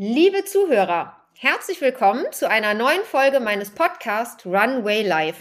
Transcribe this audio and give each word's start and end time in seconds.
Liebe 0.00 0.44
Zuhörer, 0.44 1.16
herzlich 1.34 1.80
willkommen 1.80 2.24
zu 2.30 2.48
einer 2.48 2.72
neuen 2.72 3.02
Folge 3.02 3.40
meines 3.40 3.70
Podcasts 3.70 4.46
Runway 4.46 5.02
Live. 5.02 5.40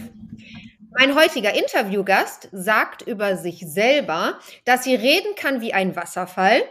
Mein 0.97 1.13
heutiger 1.13 1.53
Interviewgast 1.53 2.49
sagt 2.51 3.04
über 3.04 3.38
sich 3.38 3.60
selber, 3.67 4.39
dass 4.65 4.83
sie 4.83 4.96
reden 4.96 5.35
kann 5.35 5.62
wie 5.62 5.75
ein 5.75 5.96
Wasserfall, 5.96 6.63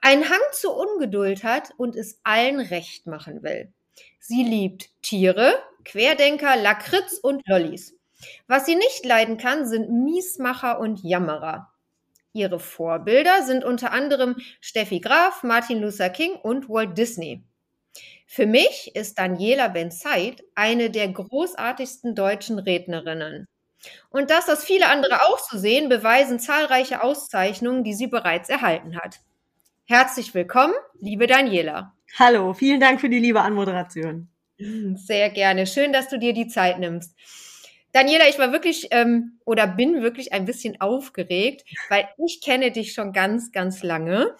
einen 0.00 0.30
Hang 0.30 0.38
zur 0.52 0.76
Ungeduld 0.76 1.42
hat 1.42 1.72
und 1.78 1.96
es 1.96 2.20
allen 2.22 2.60
recht 2.60 3.08
machen 3.08 3.42
will. 3.42 3.72
Sie 4.20 4.44
liebt 4.44 4.90
Tiere, 5.02 5.52
Querdenker, 5.84 6.54
Lakritz 6.54 7.18
und 7.20 7.42
Lollis. 7.48 7.98
Was 8.46 8.66
sie 8.66 8.76
nicht 8.76 9.04
leiden 9.04 9.36
kann, 9.36 9.66
sind 9.66 9.90
Miesmacher 9.90 10.78
und 10.78 11.02
Jammerer. 11.02 11.71
Ihre 12.34 12.58
Vorbilder 12.58 13.42
sind 13.42 13.64
unter 13.64 13.92
anderem 13.92 14.36
Steffi 14.60 15.00
Graf, 15.00 15.42
Martin 15.42 15.80
Luther 15.80 16.08
King 16.08 16.32
und 16.42 16.68
Walt 16.68 16.96
Disney. 16.96 17.42
Für 18.26 18.46
mich 18.46 18.92
ist 18.94 19.18
Daniela 19.18 19.68
Benzeit 19.68 20.42
eine 20.54 20.88
der 20.88 21.08
großartigsten 21.08 22.14
deutschen 22.14 22.58
Rednerinnen. 22.58 23.46
Und 24.08 24.30
das, 24.30 24.48
was 24.48 24.64
viele 24.64 24.88
andere 24.88 25.22
auch 25.22 25.38
so 25.38 25.58
sehen, 25.58 25.90
beweisen 25.90 26.38
zahlreiche 26.38 27.02
Auszeichnungen, 27.02 27.84
die 27.84 27.94
sie 27.94 28.06
bereits 28.06 28.48
erhalten 28.48 28.96
hat. 28.96 29.20
Herzlich 29.84 30.32
willkommen, 30.32 30.74
liebe 31.00 31.26
Daniela. 31.26 31.92
Hallo, 32.18 32.54
vielen 32.54 32.80
Dank 32.80 33.00
für 33.00 33.10
die 33.10 33.18
liebe 33.18 33.42
Anmoderation. 33.42 34.28
Sehr 34.94 35.28
gerne. 35.30 35.66
Schön, 35.66 35.92
dass 35.92 36.08
du 36.08 36.18
dir 36.18 36.32
die 36.32 36.46
Zeit 36.46 36.78
nimmst. 36.78 37.14
Daniela, 37.92 38.28
ich 38.28 38.38
war 38.38 38.52
wirklich 38.52 38.88
ähm, 38.90 39.38
oder 39.44 39.66
bin 39.66 40.02
wirklich 40.02 40.32
ein 40.32 40.46
bisschen 40.46 40.80
aufgeregt, 40.80 41.64
weil 41.90 42.08
ich 42.26 42.40
kenne 42.40 42.70
dich 42.70 42.94
schon 42.94 43.12
ganz, 43.12 43.52
ganz 43.52 43.82
lange 43.82 44.34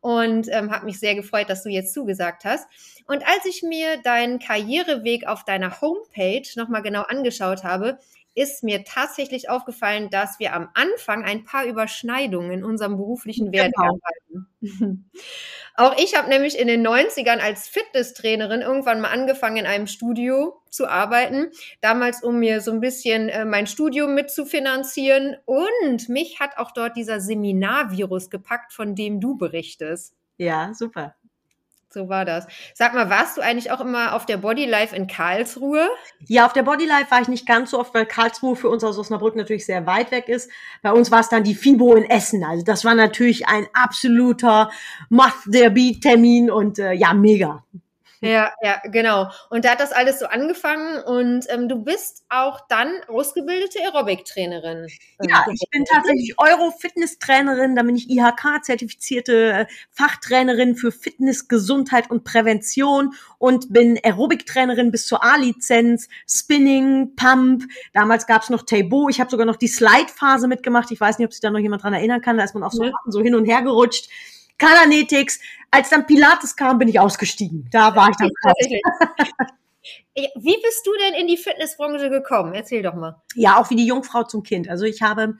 und 0.00 0.48
ähm, 0.50 0.70
habe 0.70 0.86
mich 0.86 0.98
sehr 0.98 1.14
gefreut, 1.14 1.50
dass 1.50 1.62
du 1.62 1.68
jetzt 1.68 1.92
zugesagt 1.92 2.44
hast. 2.44 2.66
Und 3.06 3.26
als 3.26 3.44
ich 3.44 3.62
mir 3.62 3.98
deinen 4.02 4.38
Karriereweg 4.38 5.26
auf 5.26 5.44
deiner 5.44 5.80
Homepage 5.80 6.48
nochmal 6.56 6.82
genau 6.82 7.02
angeschaut 7.02 7.64
habe, 7.64 7.98
ist 8.34 8.62
mir 8.64 8.84
tatsächlich 8.84 9.48
aufgefallen, 9.48 10.10
dass 10.10 10.38
wir 10.38 10.54
am 10.54 10.68
Anfang 10.74 11.24
ein 11.24 11.44
paar 11.44 11.64
Überschneidungen 11.64 12.50
in 12.50 12.64
unserem 12.64 12.96
beruflichen 12.96 13.52
Werdegang 13.52 14.00
genau. 14.30 14.46
hatten. 14.62 15.10
Auch 15.76 15.96
ich 15.98 16.16
habe 16.16 16.28
nämlich 16.28 16.58
in 16.58 16.68
den 16.68 16.86
90ern 16.86 17.38
als 17.38 17.68
Fitnesstrainerin 17.68 18.60
irgendwann 18.60 19.00
mal 19.00 19.10
angefangen, 19.10 19.56
in 19.56 19.66
einem 19.66 19.88
Studio 19.88 20.60
zu 20.70 20.86
arbeiten. 20.88 21.50
Damals, 21.80 22.22
um 22.22 22.38
mir 22.38 22.60
so 22.60 22.70
ein 22.70 22.80
bisschen 22.80 23.28
äh, 23.28 23.44
mein 23.44 23.66
Studium 23.66 24.14
mitzufinanzieren. 24.14 25.36
Und 25.46 26.08
mich 26.08 26.38
hat 26.38 26.58
auch 26.58 26.70
dort 26.70 26.96
dieser 26.96 27.20
Seminarvirus 27.20 28.30
gepackt, 28.30 28.72
von 28.72 28.94
dem 28.94 29.20
du 29.20 29.36
berichtest. 29.36 30.14
Ja, 30.36 30.72
super. 30.74 31.14
So 31.94 32.08
war 32.08 32.24
das. 32.24 32.48
Sag 32.74 32.92
mal, 32.92 33.08
warst 33.08 33.36
du 33.36 33.40
eigentlich 33.40 33.70
auch 33.70 33.80
immer 33.80 34.16
auf 34.16 34.26
der 34.26 34.36
Bodylife 34.36 34.96
in 34.96 35.06
Karlsruhe? 35.06 35.88
Ja, 36.26 36.44
auf 36.44 36.52
der 36.52 36.64
Bodylife 36.64 37.08
war 37.08 37.22
ich 37.22 37.28
nicht 37.28 37.46
ganz 37.46 37.70
so 37.70 37.78
oft, 37.78 37.94
weil 37.94 38.04
Karlsruhe 38.04 38.56
für 38.56 38.68
uns 38.68 38.82
aus 38.82 38.98
Osnabrück 38.98 39.36
natürlich 39.36 39.64
sehr 39.64 39.86
weit 39.86 40.10
weg 40.10 40.28
ist. 40.28 40.50
Bei 40.82 40.90
uns 40.90 41.12
war 41.12 41.20
es 41.20 41.28
dann 41.28 41.44
die 41.44 41.54
FIBO 41.54 41.94
in 41.94 42.10
Essen. 42.10 42.42
Also 42.42 42.64
das 42.64 42.84
war 42.84 42.96
natürlich 42.96 43.46
ein 43.46 43.68
absoluter 43.74 44.72
Must-There-Be-Termin 45.08 46.50
und 46.50 46.80
äh, 46.80 46.94
ja, 46.94 47.14
mega. 47.14 47.62
Ja, 48.24 48.52
ja, 48.62 48.80
genau. 48.84 49.30
Und 49.50 49.64
da 49.64 49.70
hat 49.70 49.80
das 49.80 49.92
alles 49.92 50.18
so 50.18 50.26
angefangen 50.26 51.02
und 51.04 51.46
ähm, 51.48 51.68
du 51.68 51.76
bist 51.76 52.24
auch 52.28 52.60
dann 52.68 52.88
ausgebildete 53.08 53.80
Aerobic-Trainerin. 53.80 54.86
Ähm, 54.86 55.28
ja, 55.28 55.44
ich 55.50 55.68
bin 55.70 55.84
tatsächlich 55.84 56.34
Euro-Fitness-Trainerin, 56.38 57.76
da 57.76 57.82
bin 57.82 57.96
ich 57.96 58.08
IHK-zertifizierte 58.10 59.52
äh, 59.52 59.66
Fachtrainerin 59.90 60.76
für 60.76 60.92
Fitness, 60.92 61.48
Gesundheit 61.48 62.10
und 62.10 62.24
Prävention 62.24 63.14
und 63.38 63.72
bin 63.72 63.98
Aerobic-Trainerin 64.02 64.90
bis 64.90 65.06
zur 65.06 65.22
A-Lizenz, 65.22 66.08
Spinning, 66.28 67.14
Pump. 67.16 67.64
Damals 67.92 68.26
gab 68.26 68.42
es 68.42 68.50
noch 68.50 68.62
Taibo. 68.62 69.08
Ich 69.08 69.20
habe 69.20 69.30
sogar 69.30 69.46
noch 69.46 69.56
die 69.56 69.68
Slide-Phase 69.68 70.48
mitgemacht. 70.48 70.90
Ich 70.90 71.00
weiß 71.00 71.18
nicht, 71.18 71.26
ob 71.26 71.32
sich 71.32 71.40
da 71.40 71.50
noch 71.50 71.58
jemand 71.58 71.82
dran 71.82 71.94
erinnern 71.94 72.20
kann. 72.20 72.36
Da 72.38 72.44
ist 72.44 72.54
man 72.54 72.62
auch 72.62 72.72
so, 72.72 72.84
ja. 72.84 72.92
so 73.06 73.20
hin 73.20 73.34
und 73.34 73.44
her 73.44 73.62
gerutscht. 73.62 74.08
Kananetics. 74.58 75.40
Als 75.70 75.90
dann 75.90 76.06
Pilates 76.06 76.54
kam, 76.54 76.78
bin 76.78 76.88
ich 76.88 77.00
ausgestiegen. 77.00 77.68
Da 77.72 77.94
war 77.96 78.08
ich 78.10 78.16
dann 78.16 78.30
raus. 78.44 78.54
Wie 80.14 80.56
bist 80.62 80.86
du 80.86 80.92
denn 81.04 81.14
in 81.20 81.26
die 81.26 81.36
Fitnessbranche 81.36 82.08
gekommen? 82.08 82.54
Erzähl 82.54 82.82
doch 82.82 82.94
mal. 82.94 83.20
Ja, 83.34 83.58
auch 83.58 83.68
wie 83.70 83.76
die 83.76 83.86
Jungfrau 83.86 84.22
zum 84.22 84.42
Kind. 84.42 84.68
Also 84.68 84.84
ich 84.84 85.02
habe 85.02 85.36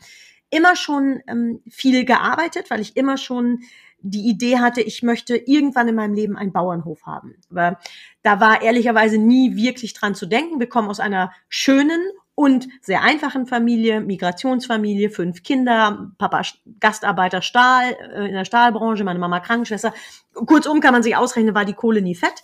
immer 0.51 0.77
schon 0.77 1.23
ähm, 1.29 1.63
viel 1.71 2.05
gearbeitet, 2.05 2.71
weil 2.71 2.81
ich 2.81 2.97
immer 2.97 3.17
schon 3.17 3.61
die 4.01 4.29
Idee 4.29 4.59
hatte, 4.59 4.83
ich 4.83 5.03
möchte 5.03 5.37
irgendwann 5.37 5.89
in 5.89 5.95
meinem 5.95 6.15
Leben 6.15 6.37
einen 6.37 6.53
Bauernhof 6.53 7.07
haben. 7.07 7.37
Aber 7.51 7.79
da 8.23 8.39
war 8.39 8.61
ehrlicherweise 8.61 9.17
nie 9.17 9.57
wirklich 9.57 9.95
dran 9.95 10.15
zu 10.15 10.27
denken. 10.27 10.61
Wir 10.61 10.69
kommen 10.69 10.91
aus 10.91 11.01
einer 11.01 11.33
schönen 11.49 12.03
und 12.34 12.69
sehr 12.81 13.03
einfachen 13.03 13.47
Familie, 13.47 14.00
Migrationsfamilie, 14.00 15.11
fünf 15.11 15.43
Kinder, 15.43 16.11
Papa 16.19 16.43
Gastarbeiter 16.81 17.43
Stahl, 17.43 17.97
äh, 18.15 18.27
in 18.27 18.34
der 18.34 18.45
Stahlbranche, 18.45 19.05
meine 19.05 19.19
Mama 19.19 19.41
Krankenschwester. 19.41 19.95
Kurzum 20.34 20.81
kann 20.81 20.93
man 20.93 21.03
sich 21.03 21.17
ausrechnen, 21.17 21.55
war 21.55 21.65
die 21.65 21.75
Kohle 21.75 22.03
nie 22.03 22.15
fett. 22.15 22.43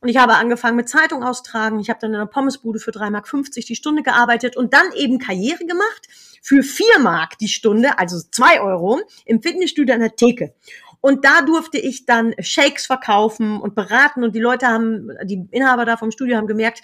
Und 0.00 0.08
ich 0.08 0.16
habe 0.18 0.34
angefangen 0.34 0.76
mit 0.76 0.88
Zeitung 0.88 1.22
austragen. 1.22 1.80
Ich 1.80 1.88
habe 1.90 1.98
dann 2.00 2.10
in 2.10 2.16
einer 2.16 2.26
Pommesbude 2.26 2.78
für 2.78 2.90
3,50 2.90 3.10
Mark 3.10 3.66
die 3.66 3.76
Stunde 3.76 4.02
gearbeitet 4.02 4.56
und 4.56 4.72
dann 4.72 4.92
eben 4.94 5.18
Karriere 5.18 5.64
gemacht 5.64 6.08
für 6.42 6.62
4 6.62 7.00
Mark 7.00 7.38
die 7.38 7.48
Stunde, 7.48 7.98
also 7.98 8.18
2 8.30 8.60
Euro, 8.60 9.00
im 9.24 9.42
Fitnessstudio 9.42 9.94
an 9.94 10.00
der 10.00 10.14
Theke. 10.14 10.54
Und 11.00 11.24
da 11.24 11.42
durfte 11.42 11.78
ich 11.78 12.06
dann 12.06 12.34
Shakes 12.38 12.86
verkaufen 12.86 13.60
und 13.60 13.74
beraten 13.74 14.24
und 14.24 14.34
die 14.34 14.40
Leute 14.40 14.66
haben, 14.66 15.10
die 15.24 15.46
Inhaber 15.50 15.84
da 15.84 15.96
vom 15.96 16.10
Studio 16.10 16.36
haben 16.36 16.46
gemerkt, 16.46 16.82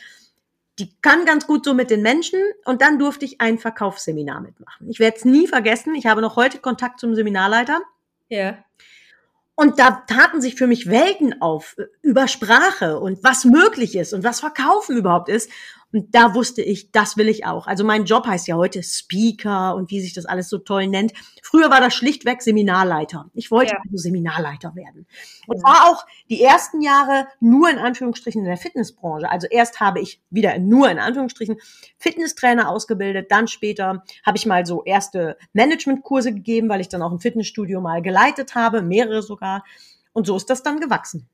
die 0.79 0.95
kann 1.03 1.27
ganz 1.27 1.47
gut 1.47 1.65
so 1.65 1.75
mit 1.75 1.91
den 1.91 2.03
Menschen 2.03 2.41
und 2.65 2.81
dann 2.81 2.99
durfte 2.99 3.25
ich 3.25 3.41
ein 3.41 3.59
Verkaufsseminar 3.59 4.41
mitmachen. 4.41 4.89
Ich 4.89 5.01
werde 5.01 5.17
es 5.19 5.25
nie 5.25 5.47
vergessen. 5.47 5.95
Ich 5.95 6.07
habe 6.07 6.23
noch 6.23 6.37
heute 6.37 6.59
Kontakt 6.59 6.99
zum 6.99 7.15
Seminarleiter. 7.15 7.81
Ja. 8.29 8.59
Und 9.55 9.79
da 9.79 10.03
taten 10.07 10.41
sich 10.41 10.55
für 10.55 10.67
mich 10.67 10.89
Welten 10.89 11.43
auf 11.43 11.77
äh, 11.79 11.85
über 12.01 12.27
Sprache 12.27 12.99
und 12.99 13.23
was 13.23 13.45
möglich 13.45 13.97
ist 13.97 14.15
und 14.15 14.25
was 14.25 14.41
Verkaufen 14.41 14.97
überhaupt 14.97 15.29
ist. 15.29 15.51
Und 15.93 16.15
da 16.15 16.35
wusste 16.35 16.63
ich, 16.63 16.91
das 16.91 17.17
will 17.17 17.29
ich 17.29 17.45
auch. 17.45 17.67
Also 17.67 17.85
mein 17.85 18.05
Job 18.05 18.27
heißt 18.27 18.49
ja 18.49 18.57
heute 18.57 18.83
Speaker 18.83 19.75
und 19.75 19.91
wie 19.91 20.01
sich 20.01 20.15
das 20.15 20.25
alles 20.25 20.49
so 20.49 20.59
toll 20.59 20.87
nennt. 20.87 21.13
Früher 21.43 21.71
war 21.71 21.81
das 21.81 21.95
schlichtweg 21.95 22.43
Seminarleiter. 22.43 23.31
Ich 23.35 23.51
wollte 23.51 23.73
ja. 23.73 23.79
also 23.85 23.97
Seminarleiter 23.99 24.75
werden. 24.75 25.07
Und 25.47 25.59
ja. 25.59 25.63
war 25.65 25.91
auch 25.91 26.07
die 26.31 26.43
ersten 26.43 26.81
Jahre 26.81 27.27
nur 27.41 27.69
in 27.69 27.79
Anführungsstrichen 27.79 28.41
in 28.41 28.49
der 28.49 28.57
Fitnessbranche. 28.57 29.31
Also 29.31 29.47
erst 29.49 29.81
habe 29.81 30.01
ich 30.01 30.23
wieder 30.31 30.59
nur 30.59 30.91
in 30.91 30.99
Anführungsstrichen 30.99 31.59
Fitnesstrainer 31.99 32.71
ausgebildet. 32.71 33.31
Dann 33.31 33.47
später 33.47 34.03
habe 34.25 34.39
ich 34.39 34.47
mal 34.47 34.65
so 34.65 34.85
erste 34.85 35.37
Managementkurse 35.53 36.33
gegeben, 36.33 36.69
weil 36.69 36.81
ich 36.81 36.89
dann 36.89 37.03
auch 37.03 37.13
ein 37.13 37.21
Fitnessstudio 37.21 37.81
mal 37.81 38.01
geleitet 38.01 38.55
habe, 38.55 38.81
mehrere 38.81 39.23
sogar. 39.23 39.65
Und 40.15 40.27
so 40.27 40.37
ist 40.37 40.49
das 40.49 40.63
dann 40.63 40.81
gewachsen. 40.81 41.29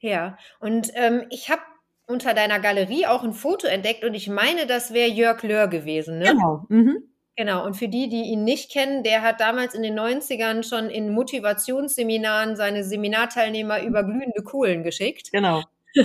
Ja, 0.00 0.38
und 0.60 0.92
ähm, 0.94 1.24
ich 1.30 1.50
habe 1.50 1.62
unter 2.08 2.34
deiner 2.34 2.58
Galerie 2.58 3.06
auch 3.06 3.22
ein 3.22 3.34
Foto 3.34 3.68
entdeckt 3.68 4.02
und 4.02 4.14
ich 4.14 4.28
meine, 4.28 4.66
das 4.66 4.92
wäre 4.92 5.08
Jörg 5.08 5.40
Löhr 5.42 5.68
gewesen, 5.68 6.18
ne? 6.18 6.32
Genau. 6.32 6.66
Mhm. 6.68 7.04
Genau, 7.36 7.64
und 7.64 7.74
für 7.74 7.86
die, 7.86 8.08
die 8.08 8.22
ihn 8.22 8.42
nicht 8.42 8.72
kennen, 8.72 9.04
der 9.04 9.22
hat 9.22 9.40
damals 9.40 9.74
in 9.74 9.84
den 9.84 9.96
90ern 9.96 10.68
schon 10.68 10.90
in 10.90 11.12
Motivationsseminaren 11.12 12.56
seine 12.56 12.82
Seminarteilnehmer 12.82 13.80
über 13.82 14.02
glühende 14.02 14.42
Kohlen 14.42 14.82
geschickt. 14.82 15.30
Genau. 15.30 15.62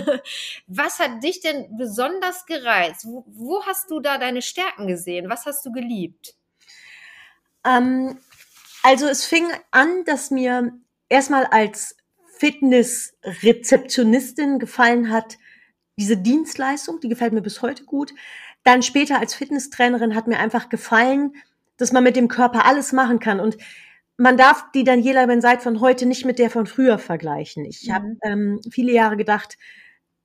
Was 0.67 0.99
hat 0.99 1.23
dich 1.23 1.39
denn 1.39 1.75
besonders 1.75 2.45
gereizt? 2.45 3.05
Wo, 3.05 3.25
wo, 3.27 3.63
hast 3.65 3.89
du 3.89 3.99
da 3.99 4.19
deine 4.19 4.43
Stärken 4.43 4.85
gesehen? 4.85 5.27
Was 5.29 5.47
hast 5.47 5.65
du 5.65 5.71
geliebt? 5.71 6.35
Ähm, 7.65 8.19
also 8.83 9.07
es 9.07 9.25
fing 9.25 9.47
an, 9.71 10.03
dass 10.05 10.29
mir 10.29 10.71
erstmal 11.09 11.45
als 11.45 11.97
Fitnessrezeptionistin 12.37 14.59
gefallen 14.59 15.09
hat, 15.09 15.37
diese 15.97 16.17
Dienstleistung, 16.17 16.99
die 16.99 17.09
gefällt 17.09 17.33
mir 17.33 17.41
bis 17.41 17.61
heute 17.61 17.83
gut. 17.83 18.13
Dann 18.63 18.81
später 18.81 19.19
als 19.19 19.35
Fitnesstrainerin 19.35 20.15
hat 20.15 20.27
mir 20.27 20.39
einfach 20.39 20.69
gefallen, 20.69 21.33
dass 21.77 21.91
man 21.91 22.03
mit 22.03 22.15
dem 22.15 22.27
Körper 22.27 22.65
alles 22.65 22.91
machen 22.91 23.19
kann. 23.19 23.39
Und 23.39 23.57
man 24.17 24.37
darf 24.37 24.65
die 24.73 24.83
Daniela 24.83 25.25
Benseit 25.25 25.61
von 25.61 25.81
heute 25.81 26.05
nicht 26.05 26.25
mit 26.25 26.39
der 26.39 26.49
von 26.49 26.65
früher 26.65 26.97
vergleichen. 26.99 27.65
Ich 27.65 27.87
mhm. 27.87 27.93
habe 27.93 28.17
ähm, 28.23 28.61
viele 28.69 28.91
Jahre 28.91 29.17
gedacht, 29.17 29.57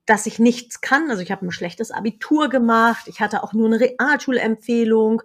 dass 0.08 0.26
ich 0.26 0.38
nichts 0.38 0.80
kann. 0.80 1.10
Also 1.10 1.22
ich 1.22 1.30
habe 1.30 1.46
ein 1.46 1.52
schlechtes 1.52 1.90
Abitur 1.90 2.48
gemacht, 2.48 3.08
ich 3.08 3.20
hatte 3.20 3.42
auch 3.42 3.52
nur 3.52 3.66
eine 3.66 3.80
Realschulempfehlung, 3.80 5.22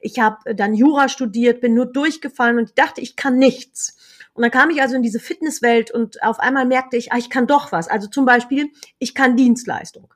ich 0.00 0.18
habe 0.18 0.54
dann 0.54 0.74
Jura 0.74 1.08
studiert, 1.08 1.60
bin 1.60 1.74
nur 1.74 1.86
durchgefallen 1.86 2.58
und 2.58 2.76
dachte, 2.76 3.00
ich 3.00 3.14
kann 3.14 3.38
nichts. 3.38 3.96
Und 4.34 4.42
dann 4.42 4.50
kam 4.50 4.70
ich 4.70 4.82
also 4.82 4.96
in 4.96 5.02
diese 5.02 5.20
Fitnesswelt 5.20 5.90
und 5.90 6.22
auf 6.22 6.40
einmal 6.40 6.66
merkte 6.66 6.96
ich, 6.96 7.12
ah, 7.12 7.18
ich 7.18 7.30
kann 7.30 7.46
doch 7.46 7.72
was. 7.72 7.88
Also 7.88 8.08
zum 8.08 8.26
Beispiel, 8.26 8.70
ich 8.98 9.14
kann 9.14 9.36
Dienstleistung. 9.36 10.12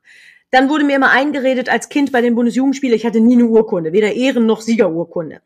Dann 0.51 0.69
wurde 0.69 0.83
mir 0.83 0.97
immer 0.97 1.11
eingeredet 1.11 1.69
als 1.69 1.89
Kind 1.89 2.11
bei 2.11 2.21
den 2.21 2.35
Bundesjugendspielen, 2.35 2.95
ich 2.95 3.05
hatte 3.05 3.21
nie 3.21 3.35
eine 3.35 3.45
Urkunde, 3.45 3.93
weder 3.93 4.13
Ehren- 4.13 4.45
noch 4.45 4.61
Siegerurkunde. 4.61 5.41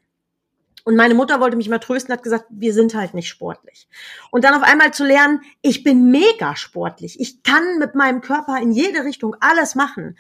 Und 0.86 0.96
meine 0.96 1.14
Mutter 1.14 1.40
wollte 1.40 1.56
mich 1.56 1.70
mal 1.70 1.80
trösten, 1.80 2.14
hat 2.14 2.24
gesagt, 2.24 2.46
wir 2.50 2.74
sind 2.74 2.94
halt 2.94 3.14
nicht 3.14 3.30
sportlich. 3.30 3.88
Und 4.32 4.44
dann 4.44 4.54
auf 4.54 4.64
einmal 4.64 4.94
zu 4.94 5.06
lernen, 5.06 5.42
ich 5.62 5.84
bin 5.84 6.12
mega 6.12 6.56
sportlich. 6.58 7.20
Ich 7.22 7.42
kann 7.44 7.78
mit 7.80 7.96
meinem 7.96 8.22
Körper 8.22 8.60
in 8.62 8.72
jede 8.72 9.06
Richtung 9.06 9.36
alles 9.40 9.76
machen. 9.76 10.18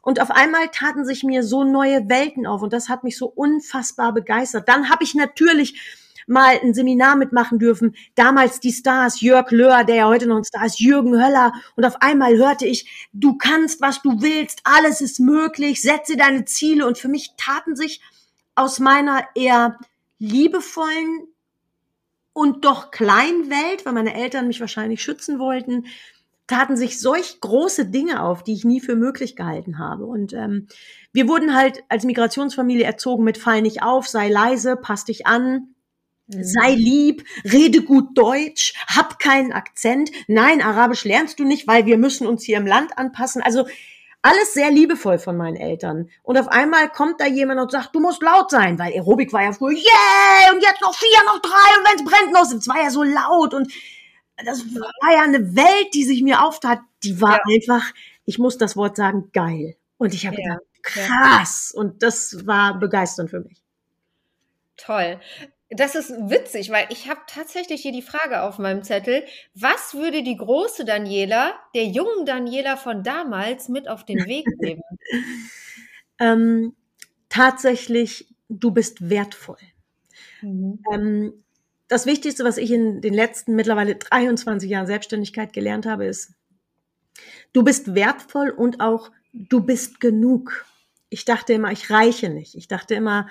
Und 0.00 0.20
auf 0.20 0.30
einmal 0.30 0.68
taten 0.68 1.04
sich 1.04 1.22
mir 1.22 1.42
so 1.42 1.64
neue 1.64 2.08
Welten 2.08 2.46
auf 2.46 2.62
und 2.62 2.72
das 2.72 2.88
hat 2.88 3.04
mich 3.04 3.18
so 3.18 3.26
unfassbar 3.26 4.14
begeistert. 4.14 4.68
Dann 4.68 4.88
habe 4.88 5.04
ich 5.04 5.14
natürlich 5.14 6.05
mal 6.26 6.58
ein 6.62 6.74
Seminar 6.74 7.16
mitmachen 7.16 7.58
dürfen. 7.58 7.94
Damals 8.14 8.60
die 8.60 8.72
Stars, 8.72 9.20
Jörg 9.20 9.50
Löhr, 9.50 9.84
der 9.84 9.96
ja 9.96 10.08
heute 10.08 10.26
noch 10.26 10.36
ein 10.36 10.44
Star 10.44 10.66
ist, 10.66 10.80
Jürgen 10.80 11.14
Höller. 11.14 11.52
Und 11.76 11.84
auf 11.84 12.02
einmal 12.02 12.36
hörte 12.36 12.66
ich, 12.66 13.08
du 13.12 13.36
kannst, 13.36 13.80
was 13.80 14.02
du 14.02 14.20
willst, 14.20 14.60
alles 14.64 15.00
ist 15.00 15.20
möglich, 15.20 15.80
setze 15.82 16.16
deine 16.16 16.44
Ziele. 16.44 16.86
Und 16.86 16.98
für 16.98 17.08
mich 17.08 17.32
taten 17.36 17.76
sich 17.76 18.00
aus 18.54 18.80
meiner 18.80 19.24
eher 19.34 19.78
liebevollen 20.18 21.28
und 22.32 22.64
doch 22.64 22.90
kleinen 22.90 23.48
Welt, 23.48 23.86
weil 23.86 23.92
meine 23.92 24.14
Eltern 24.14 24.46
mich 24.46 24.60
wahrscheinlich 24.60 25.02
schützen 25.02 25.38
wollten, 25.38 25.86
taten 26.46 26.76
sich 26.76 27.00
solch 27.00 27.40
große 27.40 27.86
Dinge 27.86 28.22
auf, 28.22 28.42
die 28.42 28.52
ich 28.52 28.64
nie 28.64 28.80
für 28.80 28.94
möglich 28.94 29.36
gehalten 29.36 29.78
habe. 29.78 30.04
Und 30.06 30.32
ähm, 30.32 30.68
wir 31.12 31.28
wurden 31.28 31.54
halt 31.54 31.82
als 31.88 32.04
Migrationsfamilie 32.04 32.84
erzogen 32.84 33.24
mit 33.24 33.38
Fall 33.38 33.62
nicht 33.62 33.82
auf, 33.82 34.06
sei 34.06 34.28
leise, 34.28 34.76
pass 34.76 35.04
dich 35.04 35.26
an. 35.26 35.74
Sei 36.28 36.74
lieb, 36.74 37.24
rede 37.44 37.82
gut 37.82 38.16
Deutsch, 38.16 38.74
hab 38.88 39.18
keinen 39.18 39.52
Akzent. 39.52 40.10
Nein, 40.26 40.62
Arabisch 40.62 41.04
lernst 41.04 41.38
du 41.38 41.44
nicht, 41.44 41.66
weil 41.66 41.86
wir 41.86 41.98
müssen 41.98 42.26
uns 42.26 42.44
hier 42.44 42.58
im 42.58 42.66
Land 42.66 42.98
anpassen. 42.98 43.42
Also 43.42 43.66
alles 44.22 44.54
sehr 44.54 44.70
liebevoll 44.70 45.18
von 45.18 45.36
meinen 45.36 45.56
Eltern. 45.56 46.10
Und 46.24 46.36
auf 46.36 46.48
einmal 46.48 46.90
kommt 46.90 47.20
da 47.20 47.26
jemand 47.26 47.60
und 47.60 47.70
sagt, 47.70 47.94
du 47.94 48.00
musst 48.00 48.22
laut 48.22 48.50
sein, 48.50 48.78
weil 48.78 48.92
Aerobik 48.92 49.32
war 49.32 49.44
ja 49.44 49.52
früher, 49.52 49.76
yeah, 49.76 50.52
und 50.52 50.62
jetzt 50.62 50.80
noch 50.80 50.94
vier, 50.94 51.24
noch 51.26 51.40
drei, 51.40 51.78
und 51.78 51.86
wenn 51.86 52.04
es 52.04 52.10
brennt, 52.10 52.32
noch, 52.32 52.42
es 52.42 52.66
war 52.66 52.82
ja 52.82 52.90
so 52.90 53.04
laut. 53.04 53.54
Und 53.54 53.72
das 54.44 54.64
war 54.74 55.12
ja 55.12 55.22
eine 55.22 55.54
Welt, 55.54 55.94
die 55.94 56.04
sich 56.04 56.22
mir 56.22 56.42
auftat, 56.42 56.80
die 57.04 57.20
war 57.20 57.34
ja. 57.34 57.54
einfach, 57.54 57.92
ich 58.24 58.38
muss 58.38 58.58
das 58.58 58.76
Wort 58.76 58.96
sagen, 58.96 59.30
geil. 59.32 59.76
Und 59.96 60.12
ich 60.12 60.26
habe 60.26 60.36
ja. 60.40 60.56
gedacht, 60.56 60.66
krass. 60.82 61.72
Und 61.74 62.02
das 62.02 62.46
war 62.46 62.78
begeisternd 62.78 63.30
für 63.30 63.40
mich. 63.40 63.62
Toll. 64.76 65.20
Das 65.70 65.96
ist 65.96 66.10
witzig, 66.10 66.70
weil 66.70 66.86
ich 66.90 67.08
habe 67.08 67.20
tatsächlich 67.26 67.82
hier 67.82 67.90
die 67.90 68.02
Frage 68.02 68.42
auf 68.42 68.58
meinem 68.58 68.84
Zettel, 68.84 69.24
was 69.54 69.94
würde 69.94 70.22
die 70.22 70.36
große 70.36 70.84
Daniela 70.84 71.54
der 71.74 71.86
jungen 71.86 72.24
Daniela 72.24 72.76
von 72.76 73.02
damals 73.02 73.68
mit 73.68 73.88
auf 73.88 74.04
den 74.04 74.18
Weg 74.26 74.46
geben? 74.60 74.82
ähm, 76.20 76.76
tatsächlich, 77.28 78.28
du 78.48 78.70
bist 78.70 79.10
wertvoll. 79.10 79.58
Mhm. 80.40 80.78
Ähm, 80.92 81.44
das 81.88 82.06
Wichtigste, 82.06 82.44
was 82.44 82.58
ich 82.58 82.70
in 82.70 83.00
den 83.00 83.14
letzten 83.14 83.56
mittlerweile 83.56 83.96
23 83.96 84.70
Jahren 84.70 84.86
Selbstständigkeit 84.86 85.52
gelernt 85.52 85.86
habe, 85.86 86.06
ist, 86.06 86.32
du 87.52 87.64
bist 87.64 87.94
wertvoll 87.94 88.50
und 88.50 88.80
auch 88.80 89.10
du 89.32 89.60
bist 89.60 89.98
genug. 89.98 90.64
Ich 91.10 91.24
dachte 91.24 91.52
immer, 91.52 91.72
ich 91.72 91.90
reiche 91.90 92.28
nicht. 92.28 92.54
Ich 92.54 92.68
dachte 92.68 92.94
immer, 92.94 93.28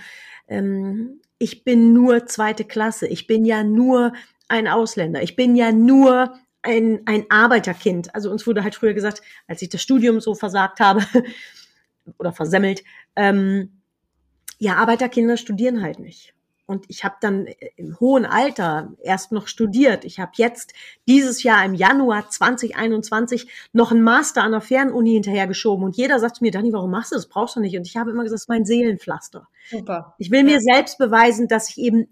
ähm, 0.48 1.22
ich 1.40 1.64
bin 1.64 1.94
nur 1.94 2.26
zweite 2.26 2.64
Klasse, 2.64 3.08
ich 3.08 3.28
bin 3.28 3.46
ja 3.46 3.64
nur 3.64 4.14
ein 4.48 4.68
Ausländer, 4.68 5.24
ich 5.24 5.36
bin 5.36 5.56
ja 5.56 5.72
nur 5.72 6.34
ein, 6.62 7.02
ein 7.06 7.26
Arbeiterkind. 7.30 8.14
Also 8.14 8.32
uns 8.32 8.46
wurde 8.46 8.64
halt 8.64 8.76
früher 8.76 8.94
gesagt, 8.94 9.22
als 9.48 9.62
ich 9.62 9.70
das 9.70 9.82
Studium 9.82 10.20
so 10.20 10.36
versagt 10.36 10.80
habe 10.80 11.06
oder 12.18 12.34
versemmelt, 12.34 12.84
ähm, 13.16 13.82
ja, 14.58 14.76
Arbeiterkinder 14.76 15.38
studieren 15.38 15.82
halt 15.82 16.00
nicht. 16.00 16.35
Und 16.68 16.86
ich 16.88 17.04
habe 17.04 17.16
dann 17.22 17.48
im 17.76 18.00
hohen 18.00 18.26
Alter 18.26 18.94
erst 19.04 19.32
noch 19.32 19.48
studiert. 19.48 20.04
Ich 20.04 20.20
habe 20.20 20.32
jetzt 20.36 20.74
dieses 21.08 21.44
Jahr 21.44 21.64
im 21.64 21.76
Januar 21.76 22.30
2021 22.30 23.48
noch 23.72 23.92
einen 23.92 24.02
Master 24.02 24.42
an 24.42 24.52
der 24.52 24.62
Fernuni 24.62 25.12
hinterhergeschoben. 25.14 25.86
Und 25.86 25.96
jeder 25.96 26.20
sagt 26.20 26.42
mir, 26.42 26.52
Dani, 26.52 26.74
warum 26.74 26.90
machst 26.90 27.12
du 27.12 27.16
das? 27.16 27.28
Brauchst 27.28 27.56
du 27.56 27.60
nicht. 27.60 27.78
Und 27.78 27.86
ich 27.86 27.98
habe 27.98 28.10
immer 28.10 28.24
gesagt, 28.24 28.36
das 28.36 28.42
ist 28.44 28.50
mein 28.50 28.66
Seelenpflaster. 28.66 29.48
Super. 29.70 30.16
Ich 30.18 30.32
will 30.32 30.44
mir 30.44 30.60
selbst 30.60 30.98
beweisen, 30.98 31.48
dass 31.48 31.70
ich 31.70 31.78
eben 31.78 32.08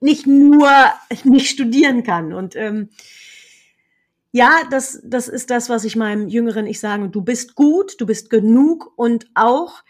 nicht 0.00 0.26
nur 0.26 0.68
nicht 1.24 1.50
studieren 1.50 2.04
kann. 2.04 2.32
Und 2.32 2.54
ähm, 2.54 2.90
ja, 4.32 4.62
das, 4.70 5.00
das 5.04 5.26
ist 5.26 5.50
das, 5.50 5.68
was 5.68 5.84
ich 5.84 5.96
meinem 5.96 6.28
jüngeren 6.28 6.66
Ich 6.66 6.78
sage. 6.78 7.08
Du 7.08 7.22
bist 7.22 7.56
gut, 7.56 8.00
du 8.00 8.06
bist 8.06 8.30
genug 8.30 8.92
und 8.96 9.26
auch 9.34 9.82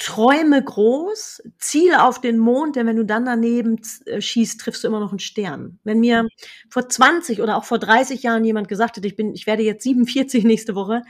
träume 0.00 0.64
groß, 0.64 1.42
ziele 1.58 2.02
auf 2.02 2.22
den 2.22 2.38
Mond, 2.38 2.76
denn 2.76 2.86
wenn 2.86 2.96
du 2.96 3.04
dann 3.04 3.26
daneben 3.26 3.78
äh, 4.06 4.20
schießt, 4.20 4.58
triffst 4.58 4.82
du 4.82 4.88
immer 4.88 4.98
noch 4.98 5.10
einen 5.10 5.18
Stern. 5.18 5.78
Wenn 5.84 6.00
mir 6.00 6.26
vor 6.70 6.88
20 6.88 7.42
oder 7.42 7.58
auch 7.58 7.64
vor 7.64 7.78
30 7.78 8.22
Jahren 8.22 8.44
jemand 8.44 8.68
gesagt 8.68 8.96
hätte, 8.96 9.06
ich 9.06 9.14
bin, 9.14 9.34
ich 9.34 9.46
werde 9.46 9.62
jetzt 9.62 9.84
47 9.84 10.44
nächste 10.44 10.74
Woche, 10.74 11.02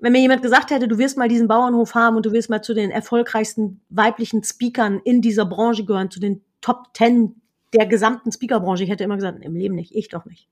wenn 0.00 0.12
mir 0.12 0.20
jemand 0.20 0.42
gesagt 0.42 0.70
hätte, 0.70 0.88
du 0.88 0.98
wirst 0.98 1.16
mal 1.16 1.28
diesen 1.28 1.46
Bauernhof 1.46 1.94
haben 1.94 2.16
und 2.16 2.26
du 2.26 2.32
wirst 2.32 2.50
mal 2.50 2.60
zu 2.60 2.74
den 2.74 2.90
erfolgreichsten 2.90 3.80
weiblichen 3.88 4.42
Speakern 4.42 5.00
in 5.04 5.22
dieser 5.22 5.46
Branche 5.46 5.84
gehören, 5.84 6.10
zu 6.10 6.18
den 6.18 6.42
Top 6.60 6.92
Ten 6.94 7.40
der 7.72 7.86
gesamten 7.86 8.32
Speakerbranche, 8.32 8.82
ich 8.82 8.90
hätte 8.90 9.04
immer 9.04 9.16
gesagt, 9.16 9.44
im 9.44 9.54
Leben 9.54 9.76
nicht, 9.76 9.94
ich 9.94 10.08
doch 10.08 10.24
nicht. 10.24 10.48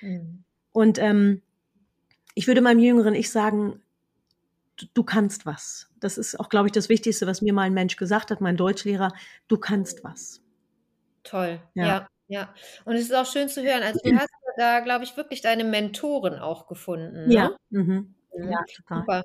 Mhm. 0.00 0.44
Und 0.72 0.98
ähm, 0.98 1.42
ich 2.34 2.46
würde 2.46 2.62
meinem 2.62 2.78
jüngeren 2.78 3.14
Ich 3.14 3.30
sagen, 3.30 3.80
du 4.94 5.04
kannst 5.04 5.46
was. 5.46 5.90
Das 6.00 6.18
ist 6.18 6.38
auch, 6.38 6.48
glaube 6.48 6.68
ich, 6.68 6.72
das 6.72 6.88
Wichtigste, 6.88 7.26
was 7.26 7.42
mir 7.42 7.52
mal 7.52 7.62
ein 7.62 7.74
Mensch 7.74 7.96
gesagt 7.96 8.30
hat, 8.30 8.40
mein 8.40 8.56
Deutschlehrer, 8.56 9.12
du 9.48 9.58
kannst 9.58 10.04
was. 10.04 10.42
Toll, 11.22 11.60
ja, 11.74 11.86
ja. 11.86 12.08
ja. 12.28 12.54
Und 12.84 12.94
es 12.94 13.02
ist 13.02 13.14
auch 13.14 13.26
schön 13.26 13.48
zu 13.48 13.62
hören. 13.62 13.82
Also 13.82 14.00
du 14.02 14.16
hast 14.16 14.30
da, 14.56 14.80
glaube 14.80 15.04
ich, 15.04 15.16
wirklich 15.16 15.40
deine 15.40 15.64
Mentoren 15.64 16.38
auch 16.38 16.66
gefunden. 16.66 17.28
Ne? 17.28 17.34
Ja. 17.34 17.56
Mhm. 17.70 18.14
mhm. 18.32 18.50
Ja, 18.50 18.62
total. 18.74 19.00
Super. 19.00 19.22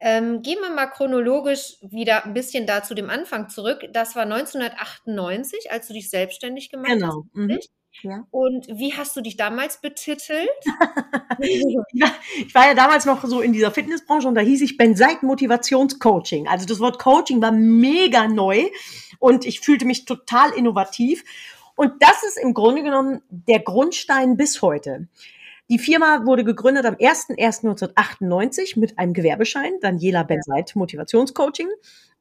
Ähm, 0.00 0.42
gehen 0.42 0.58
wir 0.60 0.70
mal 0.70 0.88
chronologisch 0.88 1.76
wieder 1.80 2.24
ein 2.24 2.34
bisschen 2.34 2.66
da 2.66 2.82
zu 2.82 2.94
dem 2.94 3.08
Anfang 3.08 3.48
zurück. 3.48 3.86
Das 3.92 4.16
war 4.16 4.24
1998, 4.24 5.70
als 5.70 5.86
du 5.86 5.94
dich 5.94 6.10
selbstständig 6.10 6.70
gemacht 6.70 6.88
genau. 6.88 7.06
hast. 7.06 7.32
Genau. 7.34 7.54
Mhm. 7.54 7.58
Ja. 8.00 8.26
Und 8.30 8.66
wie 8.68 8.94
hast 8.94 9.14
du 9.16 9.20
dich 9.20 9.36
damals 9.36 9.80
betitelt? 9.80 10.48
ich 11.38 12.54
war 12.54 12.66
ja 12.66 12.74
damals 12.74 13.04
noch 13.04 13.24
so 13.24 13.40
in 13.40 13.52
dieser 13.52 13.70
Fitnessbranche 13.70 14.26
und 14.26 14.34
da 14.34 14.40
hieß 14.40 14.62
ich 14.62 14.76
Benseit 14.76 15.22
Motivationscoaching. 15.22 16.48
Also 16.48 16.66
das 16.66 16.80
Wort 16.80 16.98
Coaching 16.98 17.42
war 17.42 17.52
mega 17.52 18.26
neu 18.28 18.64
und 19.18 19.44
ich 19.44 19.60
fühlte 19.60 19.84
mich 19.84 20.04
total 20.04 20.52
innovativ. 20.52 21.22
Und 21.76 21.92
das 22.00 22.22
ist 22.24 22.38
im 22.38 22.54
Grunde 22.54 22.82
genommen 22.82 23.22
der 23.28 23.60
Grundstein 23.60 24.36
bis 24.36 24.62
heute. 24.62 25.08
Die 25.70 25.78
Firma 25.78 26.26
wurde 26.26 26.44
gegründet 26.44 26.84
am 26.86 26.94
01.01.1998 26.94 28.78
mit 28.78 28.98
einem 28.98 29.12
Gewerbeschein, 29.12 29.72
Daniela 29.80 30.22
Benseit 30.22 30.74
Motivationscoaching 30.74 31.68